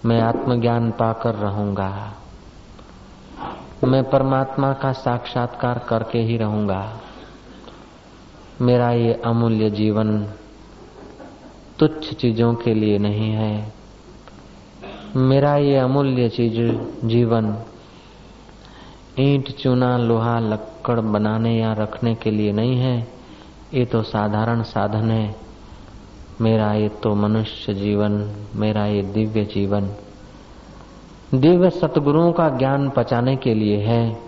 मैं 0.06 0.22
आत्मज्ञान 0.22 0.92
पाकर 0.92 1.36
रहूँगा। 1.36 2.14
मैं 3.84 4.10
परमात्मा 4.10 4.74
का 4.74 4.92
साक्षात्कार 4.92 5.80
करके 5.90 6.20
ही 6.20 6.38
रहूँगा। 6.38 7.00
मेरा 8.62 8.92
ये 8.92 9.22
अमूल्य 9.26 9.70
जीवन 9.70 10.28
तुच्छ 11.80 12.14
चीज़ों 12.14 12.56
के 12.56 12.74
लिए 12.74 12.98
नहीं 12.98 13.32
है। 13.32 13.74
मेरा 15.16 15.56
ये 15.56 15.78
अमूल्य 15.78 16.30
चीज़ 16.30 16.56
जीवन, 17.08 17.58
ईंट 19.20 19.52
चूना, 19.52 19.98
लोहा, 19.98 20.40
लक्कड़ 20.40 21.00
बनाने 21.00 21.60
या 21.60 21.74
रखने 21.74 22.16
के 22.16 22.32
लिए 22.32 22.52
नहीं 22.52 22.78
है। 22.78 23.08
ये 23.74 23.86
तो 23.86 24.04
साधारण 24.04 24.64
साधन 24.64 25.12
है। 25.12 25.36
मेरा 26.42 26.74
ये 26.74 26.90
तो 26.90 27.16
मनुष्य 27.16 27.74
जीवन, 27.74 28.32
मेरा 28.56 28.86
ये 28.86 29.02
दिव्य 29.02 29.46
जीवन। 29.46 29.90
दिव्य 31.36 31.70
सतगुरुओं 31.70 32.32
का 32.32 32.50
ज्ञान 32.50 32.90
पचाने 32.90 33.36
के 33.36 33.54
लिए 33.54 33.78
है। 33.78 34.20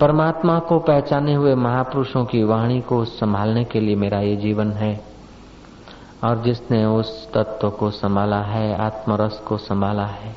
परमात्मा 0.00 0.58
को 0.58 0.78
पहचाने 0.78 1.34
हुए 1.34 1.54
महापुरुषों 1.54 2.24
की 2.24 2.42
वाणी 2.42 2.80
को 2.80 3.04
संभालने 3.04 3.64
के 3.64 3.80
लिए 3.80 3.96
मेरा 3.96 4.20
ये 4.20 4.36
जीवन 4.36 4.72
है। 4.72 5.12
और 6.24 6.42
जिसने 6.42 6.84
उस 6.84 7.32
तत्व 7.32 7.70
को 7.70 7.90
संभाला 7.90 8.40
है, 8.42 8.74
आत्मरस 8.76 9.38
को 9.38 9.56
संभाला 9.58 10.06
है, 10.06 10.34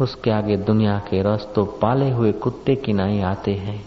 उसके 0.00 0.30
आगे 0.30 0.56
दुनिया 0.56 0.98
के 0.98 1.22
रस 1.22 1.48
तो 1.54 1.64
पाले 1.82 2.10
हुए 2.10 2.32
कुत्ते 2.32 2.74
की 2.76 2.92
नहीं 2.92 3.22
आते 3.22 3.54
हैं, 3.54 3.84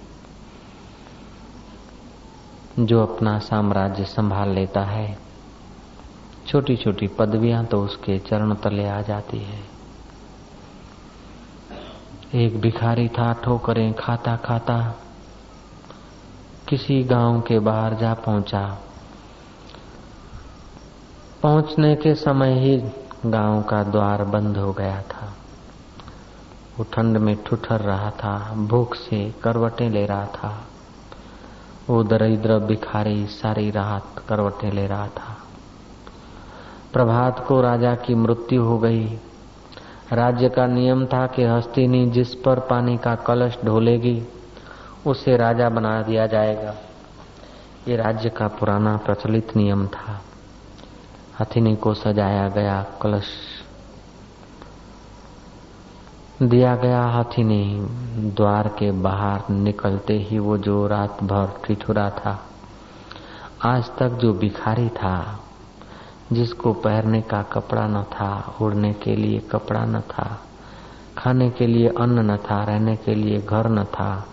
जो 2.79 3.01
अपना 3.03 3.37
साम्राज्य 3.39 4.03
संभाल 4.05 4.49
लेता 4.49 4.83
है। 4.83 5.17
छोटी 6.47 6.75
छोटी 6.75 7.07
पदवियाँ 7.07 7.65
तो 7.65 7.81
उसके 7.83 8.17
चरण 8.19 8.53
तले 8.55 8.87
आ 8.89 9.01
जाती 9.01 9.37
है। 9.37 9.59
एक 12.35 12.59
भिखारी 12.61 13.07
था, 13.07 13.33
ठोकरें 13.33 13.93
खाता 13.93 14.35
खाता 14.35 14.79
किसी 16.67 17.03
गाँव 17.03 17.41
के 17.41 17.59
बाहर 17.59 17.93
जा 17.93 18.13
पहुँचा। 18.13 18.86
पहुँचने 21.43 21.95
के 21.95 22.15
समय 22.15 22.53
ही 22.53 22.83
गाँव 23.25 23.61
का 23.61 23.83
द्वार 23.83 24.23
बंद 24.23 24.57
हो 24.57 24.73
गया 24.73 25.01
था। 25.01 25.33
वो 26.79 26.85
ठंड 26.93 27.17
में 27.17 27.43
ठुठर 27.43 27.79
रहा 27.79 28.09
था, 28.09 28.53
भूख 28.55 28.95
से 28.95 29.35
करवटें 29.43 29.89
ले 29.89 30.05
रहा 30.05 30.25
था। 30.25 30.63
वो 31.89 32.03
दरिद्र, 32.03 32.59
भिखारी 32.59 33.25
सारी 33.25 33.71
रात 33.71 34.23
करवटें 34.29 34.71
ले 34.71 34.87
रहा 34.87 35.07
था। 35.07 35.37
प्रभात 36.93 37.45
को 37.47 37.61
राजा 37.61 37.95
की 37.95 38.15
मृत्यु 38.15 38.63
हो 38.63 38.77
गई। 38.77 39.19
राज्य 40.13 40.49
का 40.49 40.67
नियम 40.67 41.05
था 41.05 41.27
कि 41.27 41.43
हस्तिनी 41.43 42.09
जिस 42.09 42.35
पर 42.35 42.59
पानी 42.59 42.97
का 42.97 43.15
कलश 43.15 43.57
ढोलेगी, 43.65 44.27
उसे 45.05 45.37
राजा 45.37 45.69
बना 45.69 46.01
दिया 46.01 46.27
जाएगा। 46.27 46.75
ये 47.87 47.95
राज्य 47.95 48.29
का 48.29 48.47
पुराना 48.47 48.97
प्रचलित 48.97 49.55
नियम 49.55 49.87
था। 49.87 50.21
हथिनी 51.39 51.75
को 51.75 51.93
सजाया 51.93 52.47
गया 52.49 52.85
कलश। 53.01 53.25
दिया 56.41 56.75
गया 56.75 57.03
हथिनी 57.05 57.87
द्वार 58.35 58.67
के 58.67 58.91
बाहर 58.91 59.53
निकलते 59.53 60.13
ही 60.13 60.39
वो 60.39 60.57
जो 60.57 60.87
रात 60.87 61.23
भर 61.23 61.61
ठिठुरा 61.65 62.09
था, 62.09 62.39
आज 63.65 63.83
तक 63.99 64.09
जो 64.09 64.33
भिखारी 64.33 64.89
था, 64.89 65.39
जिसको 66.33 66.73
पहनने 66.73 67.21
का 67.21 67.41
कपड़ा 67.41 67.87
न 67.87 68.03
था, 68.03 68.55
उड़ने 68.61 68.93
के 68.93 69.15
लिए 69.15 69.39
कपड़ा 69.39 69.85
न 69.85 69.99
था, 69.99 70.41
खाने 71.17 71.49
के 71.49 71.67
लिए 71.67 71.87
अन्न 71.87 72.31
न 72.31 72.37
था, 72.37 72.63
रहने 72.63 72.95
के 72.95 73.15
लिए 73.15 73.41
घर 73.41 73.69
न 73.69 73.83
था, 73.83 74.27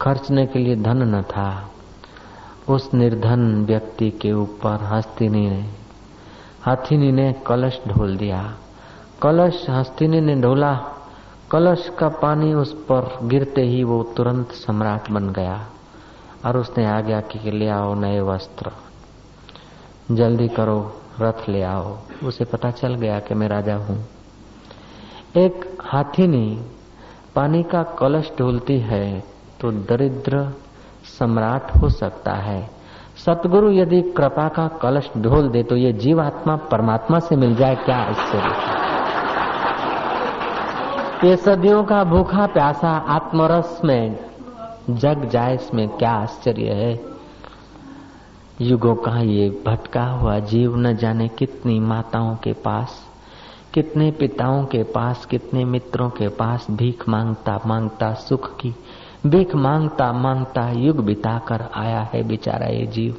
खर्चने 0.00 0.46
के 0.46 0.58
लिए 0.58 0.76
धन 0.76 1.02
न 1.14 1.22
था, 1.22 1.70
उस 2.68 2.94
निर्धन 2.94 3.64
व्यक्ति 3.64 4.10
के 4.10 4.32
ऊपर 4.32 4.84
हस्तिनी 4.84 5.50
ने 5.50 5.87
हथिनी 6.66 7.12
ने 7.12 7.32
कलश 7.46 7.80
ढोल 7.88 8.16
दिया। 8.16 8.54
कलश 9.22 9.66
हस्तिनी 9.70 10.20
ने 10.20 10.40
ढोला। 10.40 10.74
कलश 11.50 11.92
का 11.98 12.08
पानी 12.08 12.54
उस 12.54 12.72
पर 12.72 13.18
गिरते 13.22 13.62
ही 13.62 13.84
वो 13.84 14.02
तुरंत 14.02 14.48
सम्राट 14.52 15.10
बन 15.10 15.28
गया 15.28 15.66
और 16.44 16.56
उसने 16.56 16.86
आज्ञा 16.86 17.20
की 17.20 17.50
ले 17.50 17.68
आओ 17.68 17.94
नए 17.94 18.20
वस्त्र। 18.20 18.70
जल्दी 20.10 20.48
करो, 20.48 21.00
रथ 21.20 21.48
ले 21.48 21.62
आओ। 21.62 21.98
उसे 22.24 22.44
पता 22.44 22.70
चल 22.70 22.94
गया 22.94 23.20
कि 23.20 23.34
मैं 23.34 23.48
राजा 23.48 23.76
हूँ। 23.76 24.08
एक 25.36 25.78
हाथीनी 25.82 26.64
पानी 27.34 27.62
का 27.62 27.82
कलश 27.82 28.32
ढोलती 28.38 28.78
है 28.78 29.24
तो 29.60 29.70
दरिद्र 29.70 30.54
सम्राट 31.18 31.70
हो 31.76 31.88
सकता 31.88 32.32
है। 32.32 32.70
सतगुरु 33.24 33.70
यदि 33.70 34.02
कृपा 34.02 34.48
का 34.48 34.68
कलश 34.68 35.10
ढोल 35.16 35.48
दे 35.48 35.62
तो 35.62 35.76
ये 35.76 35.92
जीवात्मा 35.92 36.56
परमात्मा 36.56 37.18
से 37.18 37.36
मिल 37.36 37.54
जाए 37.54 37.74
क्या 37.74 37.96
आश्चर्य 37.96 38.88
ये 41.28 41.36
सदियों 41.36 41.84
का 41.84 42.04
भूखा 42.04 42.46
प्यासा 42.46 42.88
आत्मरस 42.88 43.80
में 43.84 44.18
जग 44.90 45.24
जाए 45.24 45.54
इसमें 45.54 45.88
क्या 45.88 46.10
आश्चर्य 46.10 46.72
है? 46.72 47.00
युगों 48.60 48.94
का 48.94 49.20
ये 49.20 49.62
भटका 49.66 50.04
हुआ 50.04 50.38
जीव 50.38 50.76
न 50.76 50.96
जाने 50.96 51.28
कितनी 51.28 51.80
माताओं 51.80 52.36
के 52.36 52.52
पास, 52.52 53.08
कितने 53.74 54.10
पिताओं 54.10 54.64
के 54.64 54.82
पास, 54.82 55.26
कितने 55.26 55.64
मित्रों 55.64 56.10
के 56.10 56.28
पास 56.28 56.66
भीख 56.70 57.08
माँगता 57.08 57.60
माँगता 57.66 58.12
सुख 58.12 58.56
की 58.56 58.74
भीख 59.28 59.54
माँगता 59.54 60.12
माँगता 60.12 60.70
युग 60.70 61.04
बिताकर 61.04 61.68
आया 61.74 62.00
है 62.14 62.22
बेचारा 62.22 62.66
ये 62.66 62.86
जीव। 62.86 63.16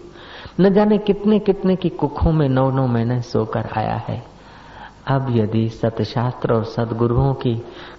न 0.59 0.73
जाने 0.73 0.97
कितने 0.97 1.39
कितने 1.39 1.75
की 1.75 1.89
कुखों 1.89 2.31
में 2.31 2.47
नौ 2.49 2.69
नौ 2.71 2.88
महीने 2.88 3.21
सोकर 3.21 3.69
आया 3.77 3.95
है। 4.07 4.23
अब 5.07 5.27
यदि 5.29 5.69
सतशास्त्र 5.69 6.53
और 6.53 6.63
सदगुरुओं 6.63 7.34
की 7.34 7.55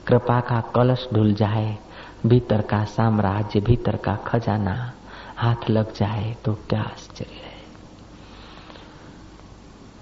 कृपा 0.06 0.40
का 0.40 0.60
कलश 0.74 1.08
ढुल 1.14 1.34
जाए, 1.34 1.78
भीतर 2.26 2.60
का 2.60 2.84
साम्राज्य, 2.84 3.60
भीतर 3.60 3.96
का 3.96 4.14
खजाना 4.26 4.92
हाथ 5.36 5.70
लग 5.70 5.94
जाए 5.94 6.36
तो 6.44 6.54
क्या 6.68 6.80
आश्चर्य 6.80 7.40
है। 7.44 7.58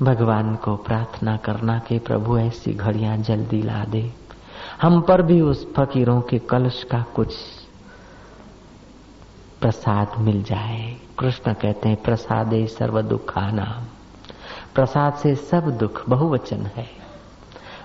भगवान 0.03 0.55
को 0.55 0.77
प्रार्थना 0.77 1.37
करना 1.37 1.79
के 1.79 1.99
प्रभु 1.99 2.39
ऐसी 2.39 2.75
घड़ियाँ 2.75 3.17
जल्दी 3.17 3.63
ला 3.63 3.85
दे। 3.85 4.13
हम 4.83 5.01
पर 5.01 5.23
भी 5.23 5.41
उस 5.41 5.73
फकीरों 5.75 6.21
के 6.21 6.39
कलश 6.39 6.83
का 6.85 7.05
कुछ 7.15 7.35
प्रसाद 9.61 10.13
मिल 10.19 10.43
जाए। 10.43 10.97
कृष्ण 11.19 11.53
कहते 11.53 11.89
हैं, 11.89 12.03
प्रसादे 12.03 12.67
सर्व 12.67 13.03
दुखा 13.03 13.51
नाम 13.51 13.85
प्रसाद 14.75 15.15
से 15.15 15.35
सब 15.35 15.79
दुख 15.79 16.09
बहुवचन 16.09 16.67
है। 16.67 16.87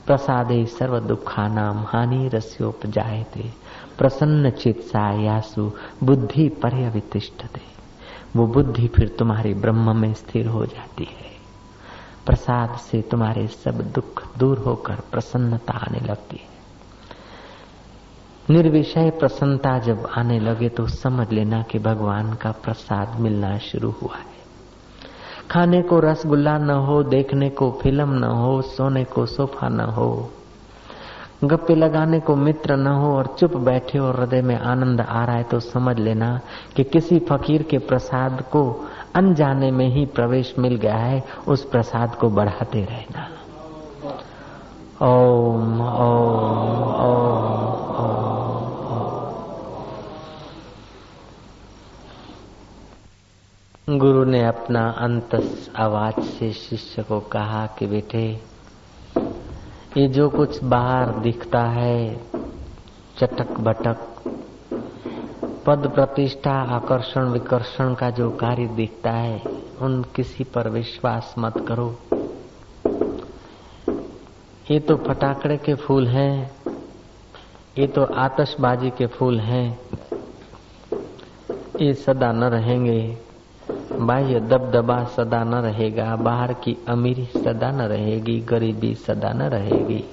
प्रसादे 0.07 0.65
सर्व 0.65 0.99
दुखा 0.99 1.47
नाम 1.47 1.85
हानि 1.87 2.27
रस्योपजाए 2.27 3.25
थे 3.35 3.49
प्रसन्न 3.97 4.49
चित्सा 4.49 5.21
यासु 5.21 5.71
बुद्धि 6.03 6.49
पर्यवितिष्ठते। 6.49 7.61
वो 8.35 8.47
बुद्धि 8.47 8.87
फिर 8.87 9.09
तुम्हारे 9.09 9.53
ब्रह्म 9.53 9.95
में 9.95 10.13
स्थिर 10.13 10.47
हो 10.47 10.65
जाती 10.65 11.03
है। 11.03 11.33
प्रसाद 12.25 12.77
से 12.77 13.01
तुम्हारे 13.01 13.47
सब 13.47 13.81
दुख 13.81 14.37
दूर 14.37 14.57
होकर 14.57 14.95
प्रसन्नता 14.95 15.73
आने 15.73 15.99
लगती 15.99 16.35
है। 16.35 16.52
निर्विषय 18.49 19.09
प्रसन्नता 19.09 19.77
जब 19.79 20.07
आने 20.17 20.39
लगे 20.39 20.69
तो 20.69 20.87
समझ 20.87 21.31
लेना 21.31 21.61
कि 21.61 21.79
भगवान 21.79 22.33
का 22.33 22.51
प्रसाद 22.51 23.19
मिलना 23.19 23.57
शुरू 23.57 23.91
हुआ 23.91 24.15
है। 24.15 24.33
खाने 25.51 25.81
को 25.81 25.99
रसगुल्ला 25.99 26.57
न 26.57 26.69
हो, 26.69 27.03
देखने 27.03 27.49
को 27.49 27.71
फ़िल्म 27.81 28.09
न 28.09 28.23
हो, 28.23 28.61
सोने 28.61 29.03
को 29.03 29.25
सोफा 29.25 29.69
न 29.69 29.79
हो, 29.79 30.29
गप्पे 31.43 31.75
लगाने 31.75 32.19
को 32.19 32.35
मित्र 32.35 32.75
न 32.75 32.87
हो 32.87 33.15
और 33.17 33.35
चुप 33.39 33.55
बैठे 33.57 33.99
और 33.99 34.19
हृदय 34.19 34.41
में 34.41 34.59
आनंद 34.59 35.01
आ 35.01 35.25
रहा 35.25 35.35
है 35.35 35.43
तो 35.43 35.59
समझ 35.59 35.99
लेना 35.99 36.39
कि 36.75 36.83
किसी 36.83 37.19
फकीर 37.19 37.63
के 37.63 37.77
प्रसाद 37.77 38.41
को 38.41 38.89
अनजाने 39.15 39.71
में 39.71 39.87
ही 39.87 40.05
प्रवेश 40.05 40.55
मिल 40.59 40.75
गया 40.75 40.95
है, 40.95 41.23
उस 41.47 41.63
प्रसाद 41.63 42.15
को 42.15 42.29
बढ़ाते 42.29 42.85
रहना। 42.85 43.27
ओम 45.05 45.81
ओम 45.81 46.83
ओम। 46.95 47.82
गुरु 53.87 54.23
ने 54.25 54.43
अपना 54.45 54.81
अंत 54.97 55.33
आवाज़ 55.75 56.19
से 56.25 56.51
शिष्य 56.53 57.03
को 57.03 57.19
कहा 57.31 57.65
कि 57.79 57.87
बेटे, 57.87 58.21
ये 59.97 60.07
जो 60.07 60.27
कुछ 60.29 60.63
बाहर 60.63 61.09
दिखता 61.19 61.63
है, 61.63 62.15
चटक 63.17 63.51
बटक, 63.59 64.05
पद 65.65 65.87
प्रतिष्ठा, 65.95 66.53
आकर्षण 66.75 67.25
विकर्षण 67.25 67.93
का 67.93 68.09
जो 68.09 68.29
कार्य 68.31 68.67
दिखता 68.67 69.11
है, 69.11 69.41
उन 69.81 70.01
किसी 70.15 70.43
पर 70.43 70.69
विश्वास 70.69 71.35
मत 71.39 71.57
करो। 71.67 71.89
ये 74.71 74.79
तो 74.79 74.97
फटाकड़े 74.97 75.57
के 75.57 75.75
फूल 75.75 76.07
हैं, 76.07 76.51
ये 77.77 77.87
तो 77.87 78.03
आतशबाजी 78.03 78.89
के 78.89 79.07
फूल 79.09 79.39
हैं, 79.39 79.67
ये 81.81 81.93
सदा 81.93 82.31
न 82.31 82.43
रहेंगे। 82.51 83.32
बाह्य 83.99 84.39
दबदबा 84.39 85.03
सदा 85.03 85.43
न 85.43 85.55
रहेगा, 85.55 86.15
बाहर 86.15 86.53
की 86.53 86.77
अमीरी 86.87 87.25
सदा 87.25 87.71
न 87.71 87.81
रहेगी, 87.81 88.39
गरीबी 88.39 88.95
सदा 88.95 89.33
न 89.33 89.41
रहेगी। 89.41 90.03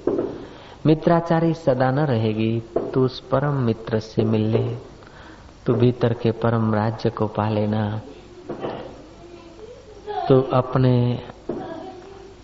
मित्राचारी 0.85 1.53
सदा 1.53 1.91
न 1.91 1.99
रहेगी, 1.99 2.63
तू 2.93 3.05
उस 3.05 3.19
परम 3.19 3.53
मित्र 3.53 3.99
से 3.99 4.23
मिल 4.23 4.41
ले। 4.41 4.77
तू 5.65 5.73
भीतर 5.73 6.13
के 6.13 6.31
परम 6.31 6.75
राज्य 6.75 7.09
को 7.09 7.27
पा 7.27 7.49
लेना। 7.49 8.01
तो 10.29 10.41
अपने 10.41 11.19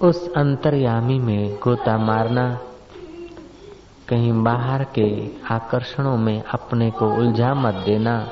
उस 0.01 0.33
अंतर्यामी 0.33 1.19
में 1.19 1.55
गोता 1.55 1.97
मारना। 1.97 2.59
कहीं 4.07 4.43
बाहर 4.43 4.83
के 4.83 5.29
आकर्षणों 5.51 6.17
में 6.17 6.43
अपने 6.43 6.91
को 6.91 7.13
उलझा 7.13 7.53
मत 7.53 7.73
देना। 7.73 8.29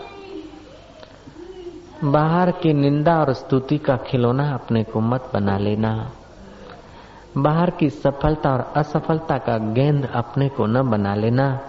बाहर 2.06 2.52
की 2.52 2.74
निंदा 2.74 3.20
और 3.20 3.34
स्तुति 3.34 3.78
का 3.78 3.98
खिलौना 3.98 4.54
अपने 4.54 4.84
को 4.84 5.00
मत 5.00 5.32
बना 5.34 5.58
लेना। 5.58 6.12
बाहर 7.38 7.70
की 7.70 7.90
सफलता 7.90 8.52
और 8.54 8.74
असफलता 8.76 9.38
का 9.38 9.58
गेंद 9.58 10.10
अपने 10.16 10.50
को 10.50 10.66
न 10.66 10.90
बना 10.90 11.16
लेना। 11.16 11.60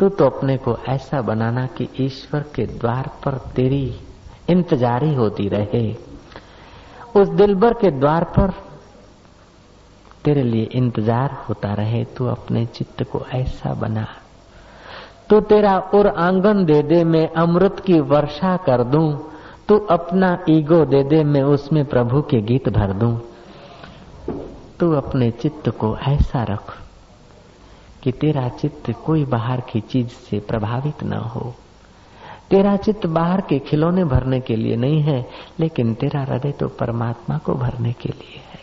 तू 0.00 0.08
तो 0.08 0.26
अपने 0.26 0.56
को 0.56 0.76
ऐसा 0.88 1.22
बनाना 1.22 1.66
कि 1.66 1.88
ईश्वर 2.00 2.40
के 2.54 2.66
द्वार 2.66 3.10
पर 3.24 3.32
तेरी 3.32 4.00
इंतजारी 4.48 5.14
होती 5.14 5.48
रहे। 5.48 5.96
उस 7.16 7.28
दिलबर 7.28 7.72
के 7.72 7.90
द्वार 7.90 8.24
पर 8.24 8.50
तेरे 10.24 10.42
लिए 10.42 10.64
इंतज़ार 10.64 11.32
होता 11.48 11.74
रहे। 11.74 12.04
तू 12.04 12.26
अपने 12.26 12.66
चित्त 12.66 13.02
को 13.02 13.26
ऐसा 13.34 13.74
बना। 13.74 14.06
तो 15.30 15.40
तेरा 15.40 15.78
और 15.78 16.06
आँगन 16.06 16.64
दे 16.64 16.82
दे, 16.82 17.04
मैं 17.04 17.28
अमृत 17.28 17.80
की 17.80 18.00
वर्षा 18.00 18.56
कर 18.56 18.84
दूँ। 18.84 19.33
तू 19.68 19.78
अपना 19.78 20.38
ईगो 20.48 20.84
दे 20.84 21.02
दे, 21.02 21.24
मैं 21.24 21.42
उसमें 21.42 21.84
प्रभु 21.84 22.22
के 22.22 22.40
गीत 22.40 22.68
भर 22.68 22.92
दूँ। 22.92 23.20
तू 24.80 24.92
अपने 24.92 25.30
चित्त 25.30 25.68
को 25.68 25.96
ऐसा 25.98 26.42
रख 26.42 26.78
कि 28.02 28.12
तेरा 28.12 28.48
चित्त 28.48 28.90
कोई 28.90 29.24
बाहर 29.24 29.60
की 29.60 29.80
चीज़ 29.80 30.08
से 30.08 30.40
प्रभावित 30.40 31.04
न 31.04 31.12
हो। 31.12 31.54
तेरा 32.50 32.76
चित्त 32.76 33.06
बाहर 33.06 33.40
के 33.40 33.58
खिलौने 33.58 34.04
भरने 34.04 34.40
के 34.40 34.56
लिए 34.56 34.76
नहीं 34.76 35.00
है, 35.02 35.30
लेकिन 35.60 35.94
तेरा 35.94 36.20
हृदय 36.20 36.52
तो 36.52 36.68
परमात्मा 36.68 37.38
को 37.38 37.54
भरने 37.54 37.92
के 37.92 38.08
लिए 38.08 38.36
है। 38.36 38.60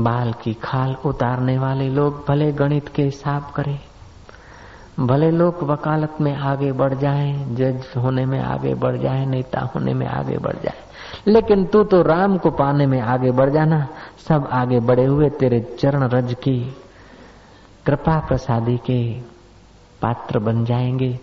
बाल 0.00 0.32
की 0.32 0.54
खाल 0.54 0.96
उतारने 1.06 1.58
वाले 1.58 1.88
लोग 1.88 2.24
भले 2.28 2.52
गणित 2.52 2.88
के 2.88 3.02
हिसाब 3.02 3.52
करें 3.56 3.78
भले 5.00 5.30
लोग 5.30 5.62
वकालत 5.62 6.16
में 6.20 6.36
आगे 6.36 6.72
बढ़ 6.72 6.94
जाएँ, 6.94 7.54
जज 7.54 7.84
होने 7.96 8.26
में 8.26 8.40
आगे 8.40 8.74
बढ़ 8.74 8.96
जाए 8.96 9.26
नेता 9.26 9.60
होने 9.60 9.94
में 9.94 10.06
आगे 10.06 10.38
बढ़ 10.38 10.56
जाए। 10.56 10.82
लेकिन 11.26 11.64
तू 11.64 11.84
तो 11.84 12.02
राम 12.02 12.38
को 12.38 12.50
पाने 12.50 12.86
में 12.86 13.00
आगे 13.00 13.30
बढ़ 13.30 13.50
जाना। 13.50 13.88
सब 14.28 14.48
आगे 14.52 14.80
बढ़े 14.80 15.04
हुए 15.04 15.30
तेरे 15.30 15.76
चरण 15.80 16.02
रज 16.02 16.34
की 16.34 16.76
कृपा 17.86 18.18
प्रसादी 18.18 18.76
के 18.76 19.20
पात्र 20.02 20.38
बन 20.38 20.64
जाएँगे। 20.64 21.20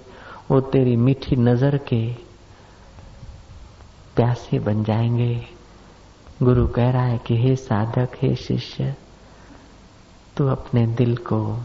वो 0.51 0.61
तेरी 0.61 0.95
मीठी 0.95 1.35
नज़र 1.35 1.77
के 1.77 2.13
प्यासे 4.15 4.59
बन 4.59 4.83
जाएँगे। 4.83 5.45
गुरु 6.43 6.67
कह 6.67 6.89
रहा 6.89 7.05
है 7.05 7.17
कि 7.17 7.37
हे 7.37 7.55
साधक 7.55 8.09
हे 8.21 8.35
शिष्य 8.35 8.95
तू 10.37 10.47
अपने 10.47 10.87
दिल 10.87 11.15
को 11.17 11.59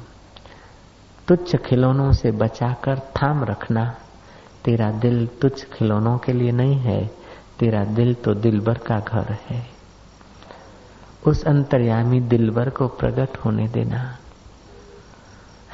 तुच्छ 1.31 1.57
खिलौनों 1.57 2.13
से 2.13 2.31
बचाकर 2.31 2.99
थाम 2.99 3.45
रखना 3.45 3.95
तेरा 4.65 4.91
दिल 4.91 5.27
तुच्छ 5.27 5.65
खिलौनों 5.65 6.19
के 6.19 6.33
लिए 6.33 6.53
नहीं 6.53 6.77
है, 6.77 7.11
तेरा 7.59 7.85
दिल 7.85 8.15
तो 8.15 8.35
दिलबर 8.35 8.79
का 8.79 9.01
घर 9.01 9.37
है। 9.49 9.67
उस 11.27 11.45
अंतर्यामी 11.45 12.21
दिलबर 12.21 12.71
को 12.71 12.89
प्रकट 12.89 13.37
होने 13.37 13.69
देना। 13.69 14.17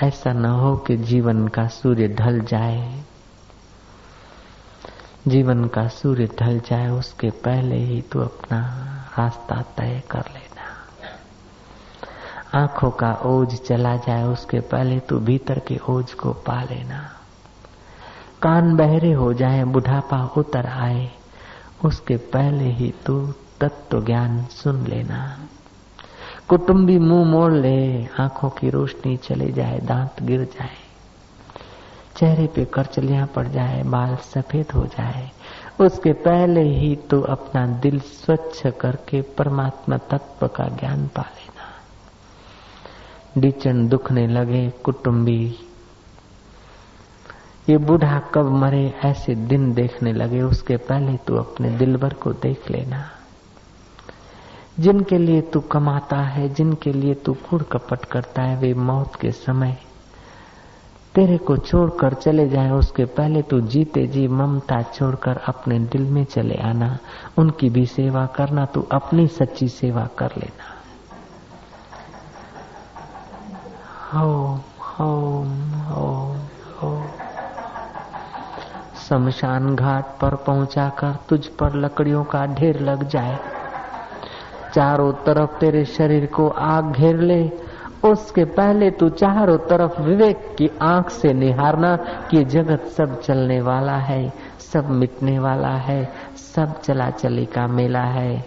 ऐसा 0.02 0.32
न 0.32 0.44
हो 0.44 0.76
कि 0.76 0.96
जीवन 0.96 1.48
का 1.48 1.66
सूर्य 1.66 2.08
ढल 2.08 2.40
जाए। 2.40 3.02
जीवन 5.28 5.64
का 5.64 5.88
सूर्य 5.88 6.28
ढल 6.40 6.60
जाए, 6.60 6.88
उसके 6.88 7.30
पहले 7.30 7.76
ही 7.76 8.02
तू 8.02 8.20
अपना 8.20 8.60
रास्ता 9.18 9.62
तय 9.76 10.02
कर 10.10 10.24
लेना 10.34 10.45
आँखों 12.56 12.90
का 12.90 13.12
ओझ 13.12 13.54
चला 13.54 13.96
जाए, 13.96 14.24
उसके 14.24 14.60
पहले 14.60 15.00
तू 15.00 15.18
भीतर 15.18 15.58
के 15.58 15.80
ओझ 15.88 16.12
को 16.12 16.32
पा 16.32 16.62
लेना। 16.62 17.10
कान 18.42 18.76
बहरे 18.76 19.12
हो 19.12 19.32
जाए, 19.32 19.64
बुढ़ापा 19.64 20.30
उतर 20.36 20.66
आए, 20.66 21.10
उसके 21.84 22.16
पहले 22.16 22.64
ही 22.64 22.94
तू 23.06 23.32
तत्व 23.60 24.04
ज्ञान 24.04 24.44
सुन 24.44 24.86
लेना। 24.86 25.38
कुटुंबी 26.48 26.98
मुँह 26.98 27.24
मोड़ 27.24 27.52
ले, 27.52 28.04
आँखों 28.04 28.50
की 28.50 28.70
रोशनी 28.70 29.16
चले 29.16 29.52
जाए, 29.52 29.78
दांत 29.78 30.22
गिर 30.22 30.44
जाए। 30.44 30.76
चेहरे 32.16 32.46
पे 32.46 32.64
करचलियाँ 32.64 33.26
पड़ 33.26 33.48
जाए, 33.48 33.82
बाल 33.82 34.16
सफ़ेद 34.16 34.66
हो 34.74 34.86
जाए। 34.86 35.30
उसके 35.80 36.12
पहले 36.12 36.62
ही 36.62 36.96
तो 36.96 37.20
अपना 37.20 37.66
दिल 37.66 38.00
स्वच्छ 38.00 38.66
करके 38.66 39.22
परमात्मा 39.22 39.96
तत्व 39.96 40.48
का 40.48 40.64
ज्ञान 40.64 41.06
पा 41.06 41.22
लेना 41.22 41.45
डिचन 43.38 43.88
दुखने 43.88 44.26
लगे 44.26 44.70
कुटुंबी। 44.70 45.56
ये 47.68 47.78
बूढ़ा 47.78 48.18
कब 48.18 48.50
मरे 48.50 48.94
ऐसे 49.04 49.34
दिन 49.34 49.74
देखने 49.74 50.12
लगे, 50.12 50.42
उसके 50.42 50.76
पहले 50.76 51.16
तू 51.16 51.36
अपने 51.36 51.70
दिलबर 51.70 52.12
को 52.12 52.32
देख 52.32 52.70
लेना। 52.70 53.04
जिनके 54.80 55.18
लिए 55.18 55.40
तू 55.40 55.60
कमाता 55.60 56.16
है, 56.16 56.54
जिनके 56.54 56.92
लिए 56.92 57.14
तू 57.14 57.32
कूड़ 57.32 57.62
कपट 57.62 58.04
करता 58.04 58.42
है, 58.42 58.56
वे 58.56 58.74
मौत 58.74 59.14
के 59.14 59.32
समय 59.32 59.76
तेरे 61.14 61.38
को 61.38 61.56
छोड़कर 61.56 62.14
चले 62.14 62.48
जाए, 62.48 62.70
उसके 62.70 63.04
पहले 63.04 63.42
तू 63.42 63.60
जीते 63.60 64.06
जी 64.06 64.28
ममता 64.28 64.82
छोड़कर 64.82 65.36
अपने 65.36 65.78
दिल 65.78 66.02
में 66.02 66.24
चले 66.24 66.54
आना। 66.54 66.98
उनकी 67.38 67.70
भी 67.70 67.86
सेवा 67.86 68.26
करना, 68.26 68.66
तू 68.66 68.82
अपनी 68.92 69.26
सच्ची 69.26 69.68
सेवा 69.68 70.08
कर 70.18 70.30
लेना। 70.36 70.65
शमशान 79.08 79.76
घाट 79.76 80.04
पर 80.04 80.34
पहुंचाकर 80.34 81.16
तुझ 81.28 81.46
पर 81.46 81.74
लकड़ियों 81.74 82.24
का 82.24 82.46
ढेर 82.46 82.80
लग 82.80 83.08
जाए। 83.08 83.38
चारों 84.74 85.12
तरफ़ 85.12 85.50
तेरे 85.58 85.84
शरीर 85.84 86.26
को 86.26 86.48
आग 86.48 86.92
घेर 86.92 87.16
ले। 87.16 87.50
उसके 88.04 88.44
पहले 88.44 88.90
तू 88.90 89.08
चारों 89.08 89.58
तरफ़ 89.58 90.00
विवेक 90.00 90.54
की 90.58 90.70
आँख 90.82 91.10
से 91.10 91.32
निहारना 91.32 91.96
कि 92.30 92.44
जगत 92.44 92.80
सब 92.80 93.22
चलने 93.22 93.60
वाला 93.60 93.96
है, 93.96 94.32
सब 94.72 94.90
मिटने 94.90 95.38
वाला 95.38 95.76
है, 95.76 96.12
सब 96.54 96.80
चला 96.80 97.10
चली 97.10 97.46
का 97.46 97.66
मेला 97.66 98.02
है। 98.02 98.46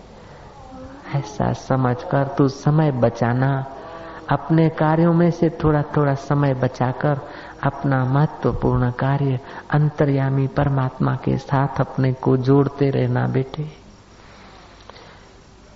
ऐसा 1.16 1.54
समझकर 1.54 2.28
तू 2.28 2.48
समय 2.48 2.92
बचाना। 2.92 3.66
अपने 4.30 4.70
कार्यों 4.70 5.14
में 5.14 5.32
से 5.32 5.50
थोड़ा 5.50 5.82
थोड़ा 5.82 6.14
समय 6.14 6.54
बचाकर 6.54 7.20
अपना 7.64 8.06
महत्वपूर्ण 8.06 8.92
कार्य 8.92 9.40
अंतर्यामी 9.72 10.48
परमात्मा 10.48 11.16
के 11.16 11.38
साथ 11.38 11.68
अपने 11.80 12.14
को 12.14 12.38
जोड़ते 12.38 12.90
रहना 12.90 13.28
बेटे। 13.28 13.68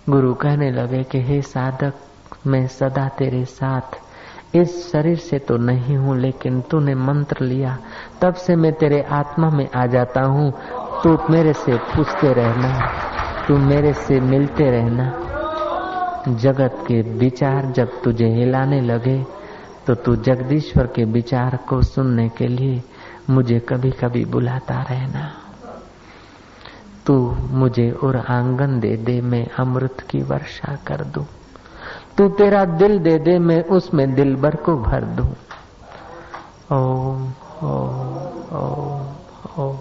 गुरु 0.10 0.34
कहने 0.34 0.72
लगे 0.72 1.04
कि, 1.04 1.22
हे 1.22 1.42
साधक, 1.42 1.94
मैं 2.48 2.68
सदा 2.68 3.08
तेरे 3.08 3.46
साथ। 3.46 4.00
इस 4.56 4.92
शरीर 4.92 5.18
से 5.18 5.39
तो 5.39 5.58
नहीं 5.58 5.98
हूँ, 5.98 6.18
लेकिन 6.18 6.62
तूने 6.62 6.96
मंत्र 6.96 7.46
लिया। 7.46 7.78
तब 8.22 8.34
से 8.34 8.56
मैं 8.56 8.74
तेरे 8.74 9.02
आत्मा 9.02 9.50
में 9.50 9.70
आ 9.76 9.86
जाता 9.86 10.22
हूँ। 10.22 10.54
तू 11.04 11.18
मेरे 11.30 11.54
से 11.54 11.78
पूछते 11.78 12.34
रहना। 12.34 12.88
तू 13.48 13.58
मेरे 13.58 13.94
से 13.94 14.20
मिलते 14.20 14.72
रहना। 14.72 15.23
जगत 16.28 16.86
के 16.88 17.02
विचार 17.02 17.66
जब 17.66 18.02
तुझे 18.04 18.28
हिलाने 18.28 18.82
लगे 18.82 19.26
तो 19.88 19.96
तू 19.96 20.16
जगदीश्वर 20.16 20.88
के 20.88 21.04
विचार 21.04 21.60
को 21.70 21.82
सुनने 21.82 22.30
के 22.30 22.48
लिए 22.48 22.84
मुझे 23.30 23.60
कभी 23.60 23.92
कभी 23.92 24.26
बुलाता 24.26 24.82
रहना। 24.82 25.32
तू 27.06 27.36
मुझे 27.50 27.92
और 27.92 28.16
आँगन 28.18 28.80
दे 28.80 28.98
दे, 28.98 29.22
मैं 29.22 29.48
अमृत 29.60 30.02
की 30.10 30.22
वर्षा 30.22 30.78
कर 30.88 31.04
दू। 31.04 31.26
तू 32.18 32.30
तेरा 32.30 32.66
दिल 32.66 33.00
दे 33.00 33.20
दे, 33.20 33.40
मैं 33.40 33.64
उसमें 33.64 34.16
दिल 34.16 34.36
भर 34.36 34.56
को 34.56 34.78
भर 34.78 35.04
दू। 35.04 35.24
ओम 36.76 37.34
ओम 37.64 38.18
ओम 38.58 39.16
ओम। 39.64 39.78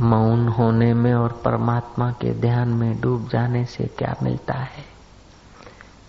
मौन 0.00 0.48
होने 0.48 0.94
में 0.94 1.14
और 1.14 1.42
परमात्मा 1.44 2.10
के 2.10 2.34
ध्यान 2.34 2.68
में 2.68 3.00
डूब 3.00 3.28
जाने 3.28 3.64
से 3.64 3.84
क्या 3.84 4.14
मिलता 4.22 4.54
है? 4.54 4.84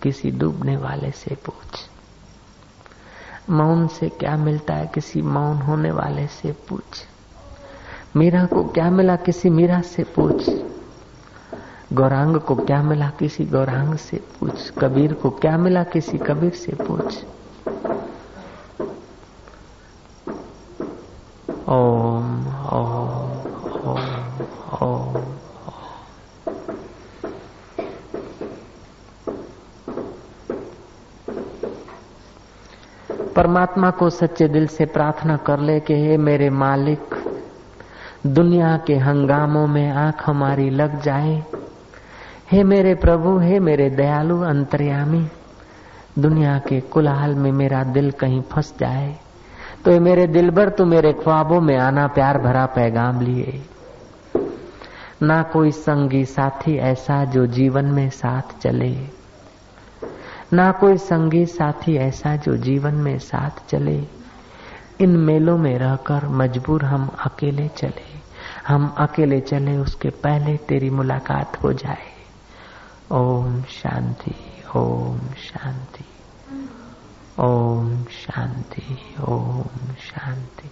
किसी 0.02 0.30
डूबने 0.30 0.76
वाले 0.76 1.10
से 1.10 1.34
पूछ। 1.34 1.88
मौन 3.50 3.88
से 3.88 4.08
क्या 4.08 4.36
मिलता 4.36 4.74
है? 4.74 4.86
किसी 4.86 5.22
मौन 5.22 5.56
होने 5.56 5.90
वाले 5.90 6.26
से 6.26 6.52
पूछ। 6.68 7.06
मीरा 8.16 8.44
को 8.44 8.64
क्या 8.64 8.90
मिला? 8.90 9.16
किसी 9.16 9.50
मीरा 9.50 9.80
से 9.80 10.04
पूछ। 10.04 10.50
गौरांग 11.92 12.36
को 12.36 12.54
क्या 12.54 12.82
मिला? 12.82 13.10
किसी 13.10 13.44
गौरांग 13.44 13.94
से 13.94 14.16
पूछ। 14.40 14.70
कबीर 14.70 15.12
को 15.12 15.30
क्या 15.30 15.58
मिला? 15.58 15.82
किसी 15.82 16.18
कबीर 16.18 16.52
से 16.52 16.72
पूछ 16.72 17.24
ओम 21.68 22.46
ओम 22.48 23.32
ओम 23.86 24.42
ओम 24.82 25.26
परमात्मा 33.36 33.90
को 33.90 34.10
सच्चे 34.10 34.48
दिल 34.48 34.66
से 34.66 34.84
प्रार्थना 34.84 35.36
कर 35.36 35.58
ले 35.58 35.80
कि 35.80 35.94
हे 35.94 36.16
मेरे 36.16 36.50
मालिक, 36.50 37.14
दुनिया 38.26 38.76
के 38.86 38.96
हंगामों 38.96 39.66
में 39.66 39.90
आँख 39.90 40.22
हमारी 40.26 40.70
लग 40.70 41.02
जाए। 41.02 41.42
हे 42.52 42.64
मेरे 42.64 42.94
प्रभु, 42.94 43.38
हे 43.38 43.60
मेरे 43.60 43.90
दयालु 43.90 44.40
अंतर्यामी, 44.40 45.28
दुनिया 46.18 46.58
के 46.58 46.80
कुलाहल 46.80 47.34
में 47.34 47.52
मेरा 47.52 47.84
दिल 47.84 48.10
कहीं 48.10 48.42
फंस 48.42 48.74
जाए। 48.80 49.16
तो 49.84 49.90
ये 49.90 50.00
मेरे 50.00 50.26
दिल 50.26 50.50
भर 50.50 50.68
तू 50.68 50.84
मेरे 50.84 51.12
ख्वाबों 51.12 51.60
में 51.60 51.76
आना 51.76 52.06
प्यार 52.06 52.38
भरा 52.38 52.66
पैगाम 52.66 53.20
लिए। 53.20 53.62
ना 55.22 55.42
कोई 55.42 55.70
संगी 55.70 56.24
साथी 56.24 56.76
ऐसा 56.76 57.24
जो 57.24 57.46
जीवन 57.46 57.84
में 57.84 58.10
साथ 58.10 58.60
चले। 58.60 59.15
ना 60.52 60.72
कोई 60.72 60.96
संगी 60.96 61.46
साथी 61.46 61.96
ऐसा 61.96 62.36
जो 62.36 62.56
जीवन 62.56 62.94
में 62.94 63.18
साथ 63.18 63.68
चले। 63.68 64.06
इन 65.00 65.16
मेलों 65.16 65.58
में 65.58 65.78
रहकर 65.78 66.28
मजबूर 66.28 66.84
हम 66.84 67.08
अकेले 67.08 67.68
चले। 67.68 68.16
हम 68.68 68.94
अकेले 68.98 69.40
चले, 69.40 69.76
उसके 69.76 70.10
पहले 70.10 70.56
तेरी 70.56 70.90
मुलाकात 70.90 71.62
हो 71.62 71.72
जाए। 71.72 72.16
ओम 73.12 73.62
शांति 73.62 74.34
ओम 74.76 75.18
शांति 75.18 76.04
ओम 77.38 78.04
शांति 78.04 78.98
ओम 79.20 79.62
शांति, 79.94 80.70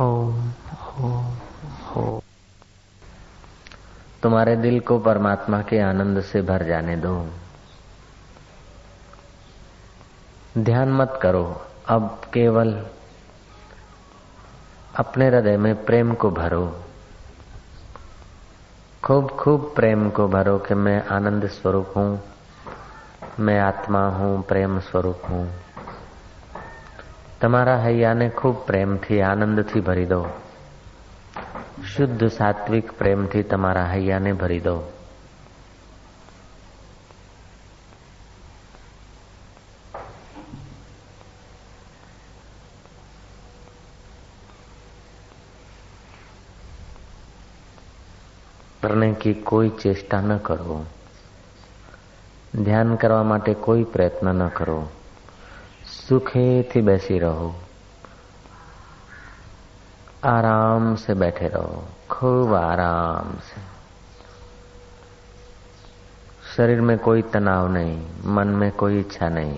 ओम 0.00 0.52
ओम 1.00 1.36
हो। 1.86 2.22
तुम्हारे 4.22 4.56
दिल 4.56 4.80
को 4.80 4.98
परमात्मा 4.98 5.62
के 5.62 5.78
आनंद 5.78 6.20
से 6.20 6.42
भर 6.42 6.64
जाने 6.64 6.96
दो। 6.96 7.30
ध्यान 10.59 10.91
मत 10.91 11.19
करो 11.21 11.43
अब 11.87 12.21
केवल 12.33 12.73
अपने 14.95 15.27
हृदय 15.27 15.57
में 15.57 15.73
प्रेम 15.85 16.13
को 16.13 16.31
भरो 16.31 16.65
खूब 19.03 19.29
खूब 19.37 19.71
प्रेम 19.75 20.09
को 20.09 20.27
भरो 20.27 20.57
कि 20.57 20.75
मैं 20.75 20.99
आनंद 21.07 21.47
स्वरूप 21.47 21.97
हूं 21.97 22.09
मैं 23.39 23.59
आत्मा 23.59 24.07
हूं 24.09 24.31
प्रेम 24.41 24.79
स्वरूप 24.79 25.29
हूं 25.29 25.45
તમારા 27.41 27.75
હૈયાને 27.77 28.25
ખૂબ 28.29 28.57
પ્રેમથી 28.65 29.21
આનંદથી 29.21 29.79
ભરી 29.81 30.05
દો 30.05 30.19
શુદ્ધ 31.85 32.25
સાત્વિક 32.29 32.91
પ્રેમથી 32.91 33.41
તમારા 33.43 33.85
હૈયાને 33.85 34.33
ભરી 34.33 34.59
દો 34.59 34.73
કરને 48.85 49.09
કી 49.13 49.33
કોઈ 49.33 49.69
ચેષ્ટા 49.69 50.21
ન 50.21 50.37
કરો 50.37 50.77
ધ્યાન 52.63 52.95
કરવા 52.95 53.23
માટે 53.23 53.53
કોઈ 53.65 53.83
પ્રયત્ન 53.83 54.31
ન 54.35 54.47
કરો 54.49 54.79
સુખેથી 55.97 56.81
બેસી 56.81 57.19
રહો 57.19 57.51
आराम 60.23 60.95
से 60.95 61.13
बैठे 61.13 61.47
रहो 61.47 61.83
खूब 62.09 62.53
आराम 62.53 63.29
से 63.39 63.61
शरीर 66.55 66.81
में 66.81 66.97
कोई 66.97 67.21
तनाव 67.21 67.67
नहीं 67.67 67.95
मन 68.25 68.47
में 68.47 68.71
कोई 68.71 68.99
इच्छा 68.99 69.29
नहीं 69.29 69.55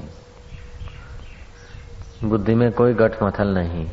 बुद्धि 2.29 2.55
में 2.55 2.71
कोई 2.71 2.93
गठमथल 2.93 3.47
नहीं 3.47 3.85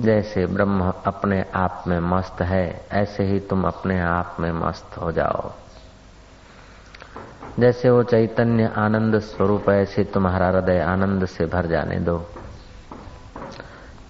जैसे 0.00 0.46
ब्रह्म 0.46 0.92
अपने 1.06 1.44
आप 1.54 1.84
में 1.86 2.00
मस्त 2.00 2.42
है, 2.42 2.86
ऐसे 2.92 3.24
ही 3.24 3.40
तुम 3.40 3.66
अपने 3.66 4.00
आप 4.00 4.36
में 4.40 4.52
मस्त 4.52 4.98
हो 4.98 5.12
जाओ। 5.12 5.52
जैसे 7.58 7.90
वो 7.90 8.02
चैतन्य 8.02 8.72
आनंद 8.76 9.18
स्वरूप 9.18 9.70
है, 9.70 9.82
ऐसे 9.82 10.04
तुम्हारा 10.04 10.48
हृदय 10.48 10.80
आनंद 10.80 11.26
से 11.26 11.46
भर 11.46 11.66
जाने 11.66 11.98
दो। 11.98 12.30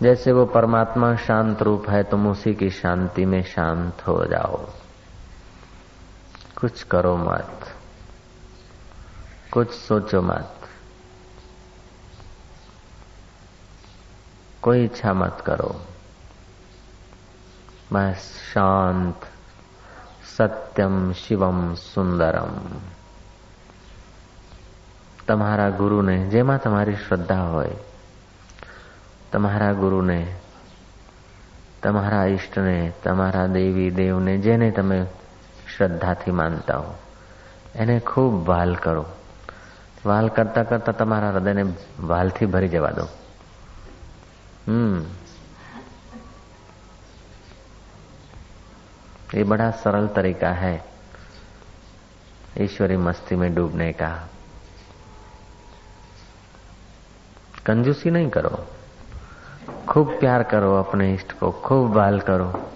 जैसे 0.03 0.33
वो 0.33 0.45
परमात्मा 0.47 1.17
शांत 1.17 1.63
रूप 1.63 1.91
है, 1.91 2.03
तुम 2.03 2.29
उसी 2.29 2.55
की 2.55 2.71
शांति 2.71 3.27
में 3.27 3.43
शांत 3.43 4.09
हो 4.09 4.25
जाओ। 4.25 4.67
कुछ 6.61 6.83
करो 6.83 7.17
मत। 7.17 7.61
कुछ 9.53 9.71
सोचो 9.71 10.23
मत। 10.23 10.58
कोई 14.62 14.84
इच्छा 14.84 15.14
मत 15.14 15.42
करो 15.46 15.72
बस 17.92 18.22
शांत 18.54 19.26
सत्यम 20.38 20.96
शिवम 21.14 21.74
સુંદરમ 21.76 22.54
તમારા 25.28 25.72
ગુરુને 25.72 26.16
જેમાં 26.28 26.60
તમારી 26.60 26.96
શ્રદ્ધા 26.96 27.44
હોય 27.50 27.78
તમારા 29.32 29.74
ગુરુને 29.74 30.28
તમારા 31.84 32.26
ઈષ્ટને 32.26 32.94
તમારા 33.04 33.48
દેવી 33.48 33.92
દેવને 33.96 34.38
જેને 34.38 34.72
તમે 34.72 35.06
શ્રદ્ધાથી 35.76 36.32
માનતા 36.32 36.78
હો 36.78 36.96
એને 37.76 38.00
ખૂબ 38.00 38.48
વાલ 38.48 38.76
કરો 38.76 39.06
વાલ 40.06 40.28
કરતા 40.30 40.64
કરતા 40.64 40.94
તમારા 40.94 41.32
હૃદયને 41.32 41.64
વાલથી 42.08 42.46
ભરી 42.46 42.68
જવા 42.68 42.92
દો 42.92 43.08
हम्म। 44.69 45.07
ये 49.39 49.45
बड़ा 49.45 49.71
सरल 49.71 50.09
तरीका 50.09 50.49
है 50.49 50.85
ईश्वरी 52.59 52.97
मस्ती 52.97 53.37
में 53.37 53.55
डूबने 53.55 53.93
का। 53.93 54.29
कंजूसी 57.67 58.11
नहीं 58.11 58.31
करो। 58.31 58.67
खूब 59.89 60.21
प्यार 60.21 60.43
करो 60.43 60.75
अपने 60.75 61.15
इष्ट 61.15 61.33
को, 61.33 61.51
खूब 61.51 61.93
बाल 61.93 62.21
करो। 62.21 62.71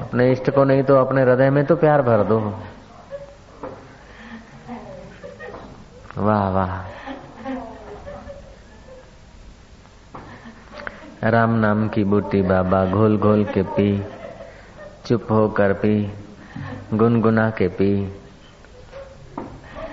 अपने 0.00 0.32
इष्ट 0.32 0.50
को 0.50 0.64
नहीं 0.64 0.82
तो 0.82 0.96
अपने 0.96 1.22
हृदय 1.22 1.50
में 1.50 1.66
तो 1.66 1.76
प्यार 1.76 2.02
भर 2.02 2.24
दो। 2.24 2.40
वाह 6.18 6.48
वाह। 6.48 6.82
राम 11.24 11.50
नाम 11.50 11.88
की 11.88 12.02
बूटी 12.04 12.40
बाबा 12.42 12.84
घोल 12.86 13.16
घोल 13.16 13.44
के 13.44 13.62
पी, 13.62 14.02
चुप 15.06 15.30
होकर 15.30 15.72
पी, 15.72 16.12
गुनगुना 16.94 17.48
के 17.50 17.68
पी, 17.68 18.12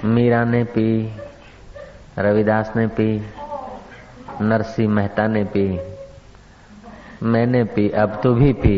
मीरा 0.06 0.44
ने 0.44 0.64
पी, 0.64 1.16
रविदास 2.20 2.74
ने 2.76 2.88
पी 2.88 3.08
नरसिंह 4.42 4.94
मेहता 4.94 5.28
ने 5.28 5.44
पी, 5.56 5.80
मैंने 7.24 7.64
पी, 7.64 7.90
अब 7.90 8.20
तू 8.24 8.34
भी 8.34 8.54
पी। 8.54 8.78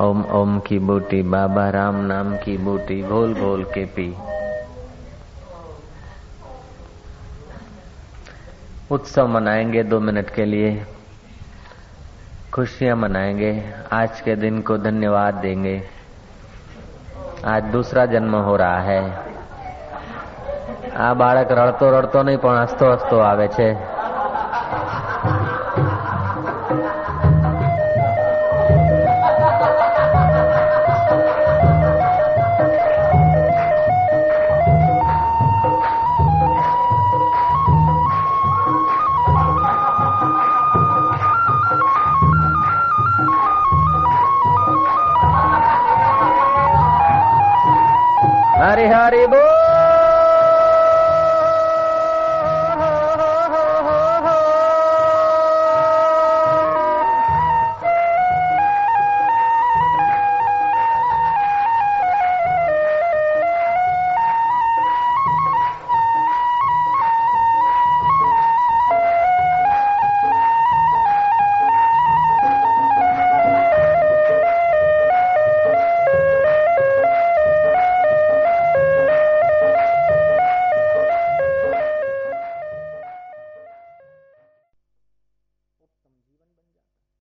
ओम 0.00 0.24
ओम 0.32 0.58
की 0.60 0.78
बूटी 0.78 1.22
बाबा 1.22 1.70
राम 1.70 2.04
नाम 2.04 2.36
की 2.36 2.56
बूटी 2.56 3.02
घोल 3.02 3.34
घोल 3.34 3.64
के 3.64 3.84
पी। 3.86 4.12
उत्सव 8.91 9.27
मनाएंगे 9.27 9.83
दो 9.83 9.99
मिनट 9.99 10.29
के 10.29 10.45
लिए 10.45 10.71
खुशियां 12.53 12.97
मनाएंगे 12.97 13.51
आज 13.93 14.21
के 14.21 14.35
दिन 14.35 14.61
को 14.61 14.77
धन्यवाद 14.79 15.33
देंगे 15.41 15.77
आज 17.45 17.63
दूसरा 17.71 18.05
जन्म 18.07 18.35
हो 18.41 18.55
रहा 18.55 18.79
है 18.81 19.01
આ 20.97 21.13
બાળક 21.13 21.49
રડતો 21.51 21.85
રડતો 21.91 22.19
નહીં 22.23 22.39
પણ 22.39 22.63
હસતો 22.63 22.85
હસતો 22.93 23.17
આવે 23.21 23.47
છે 23.47 23.67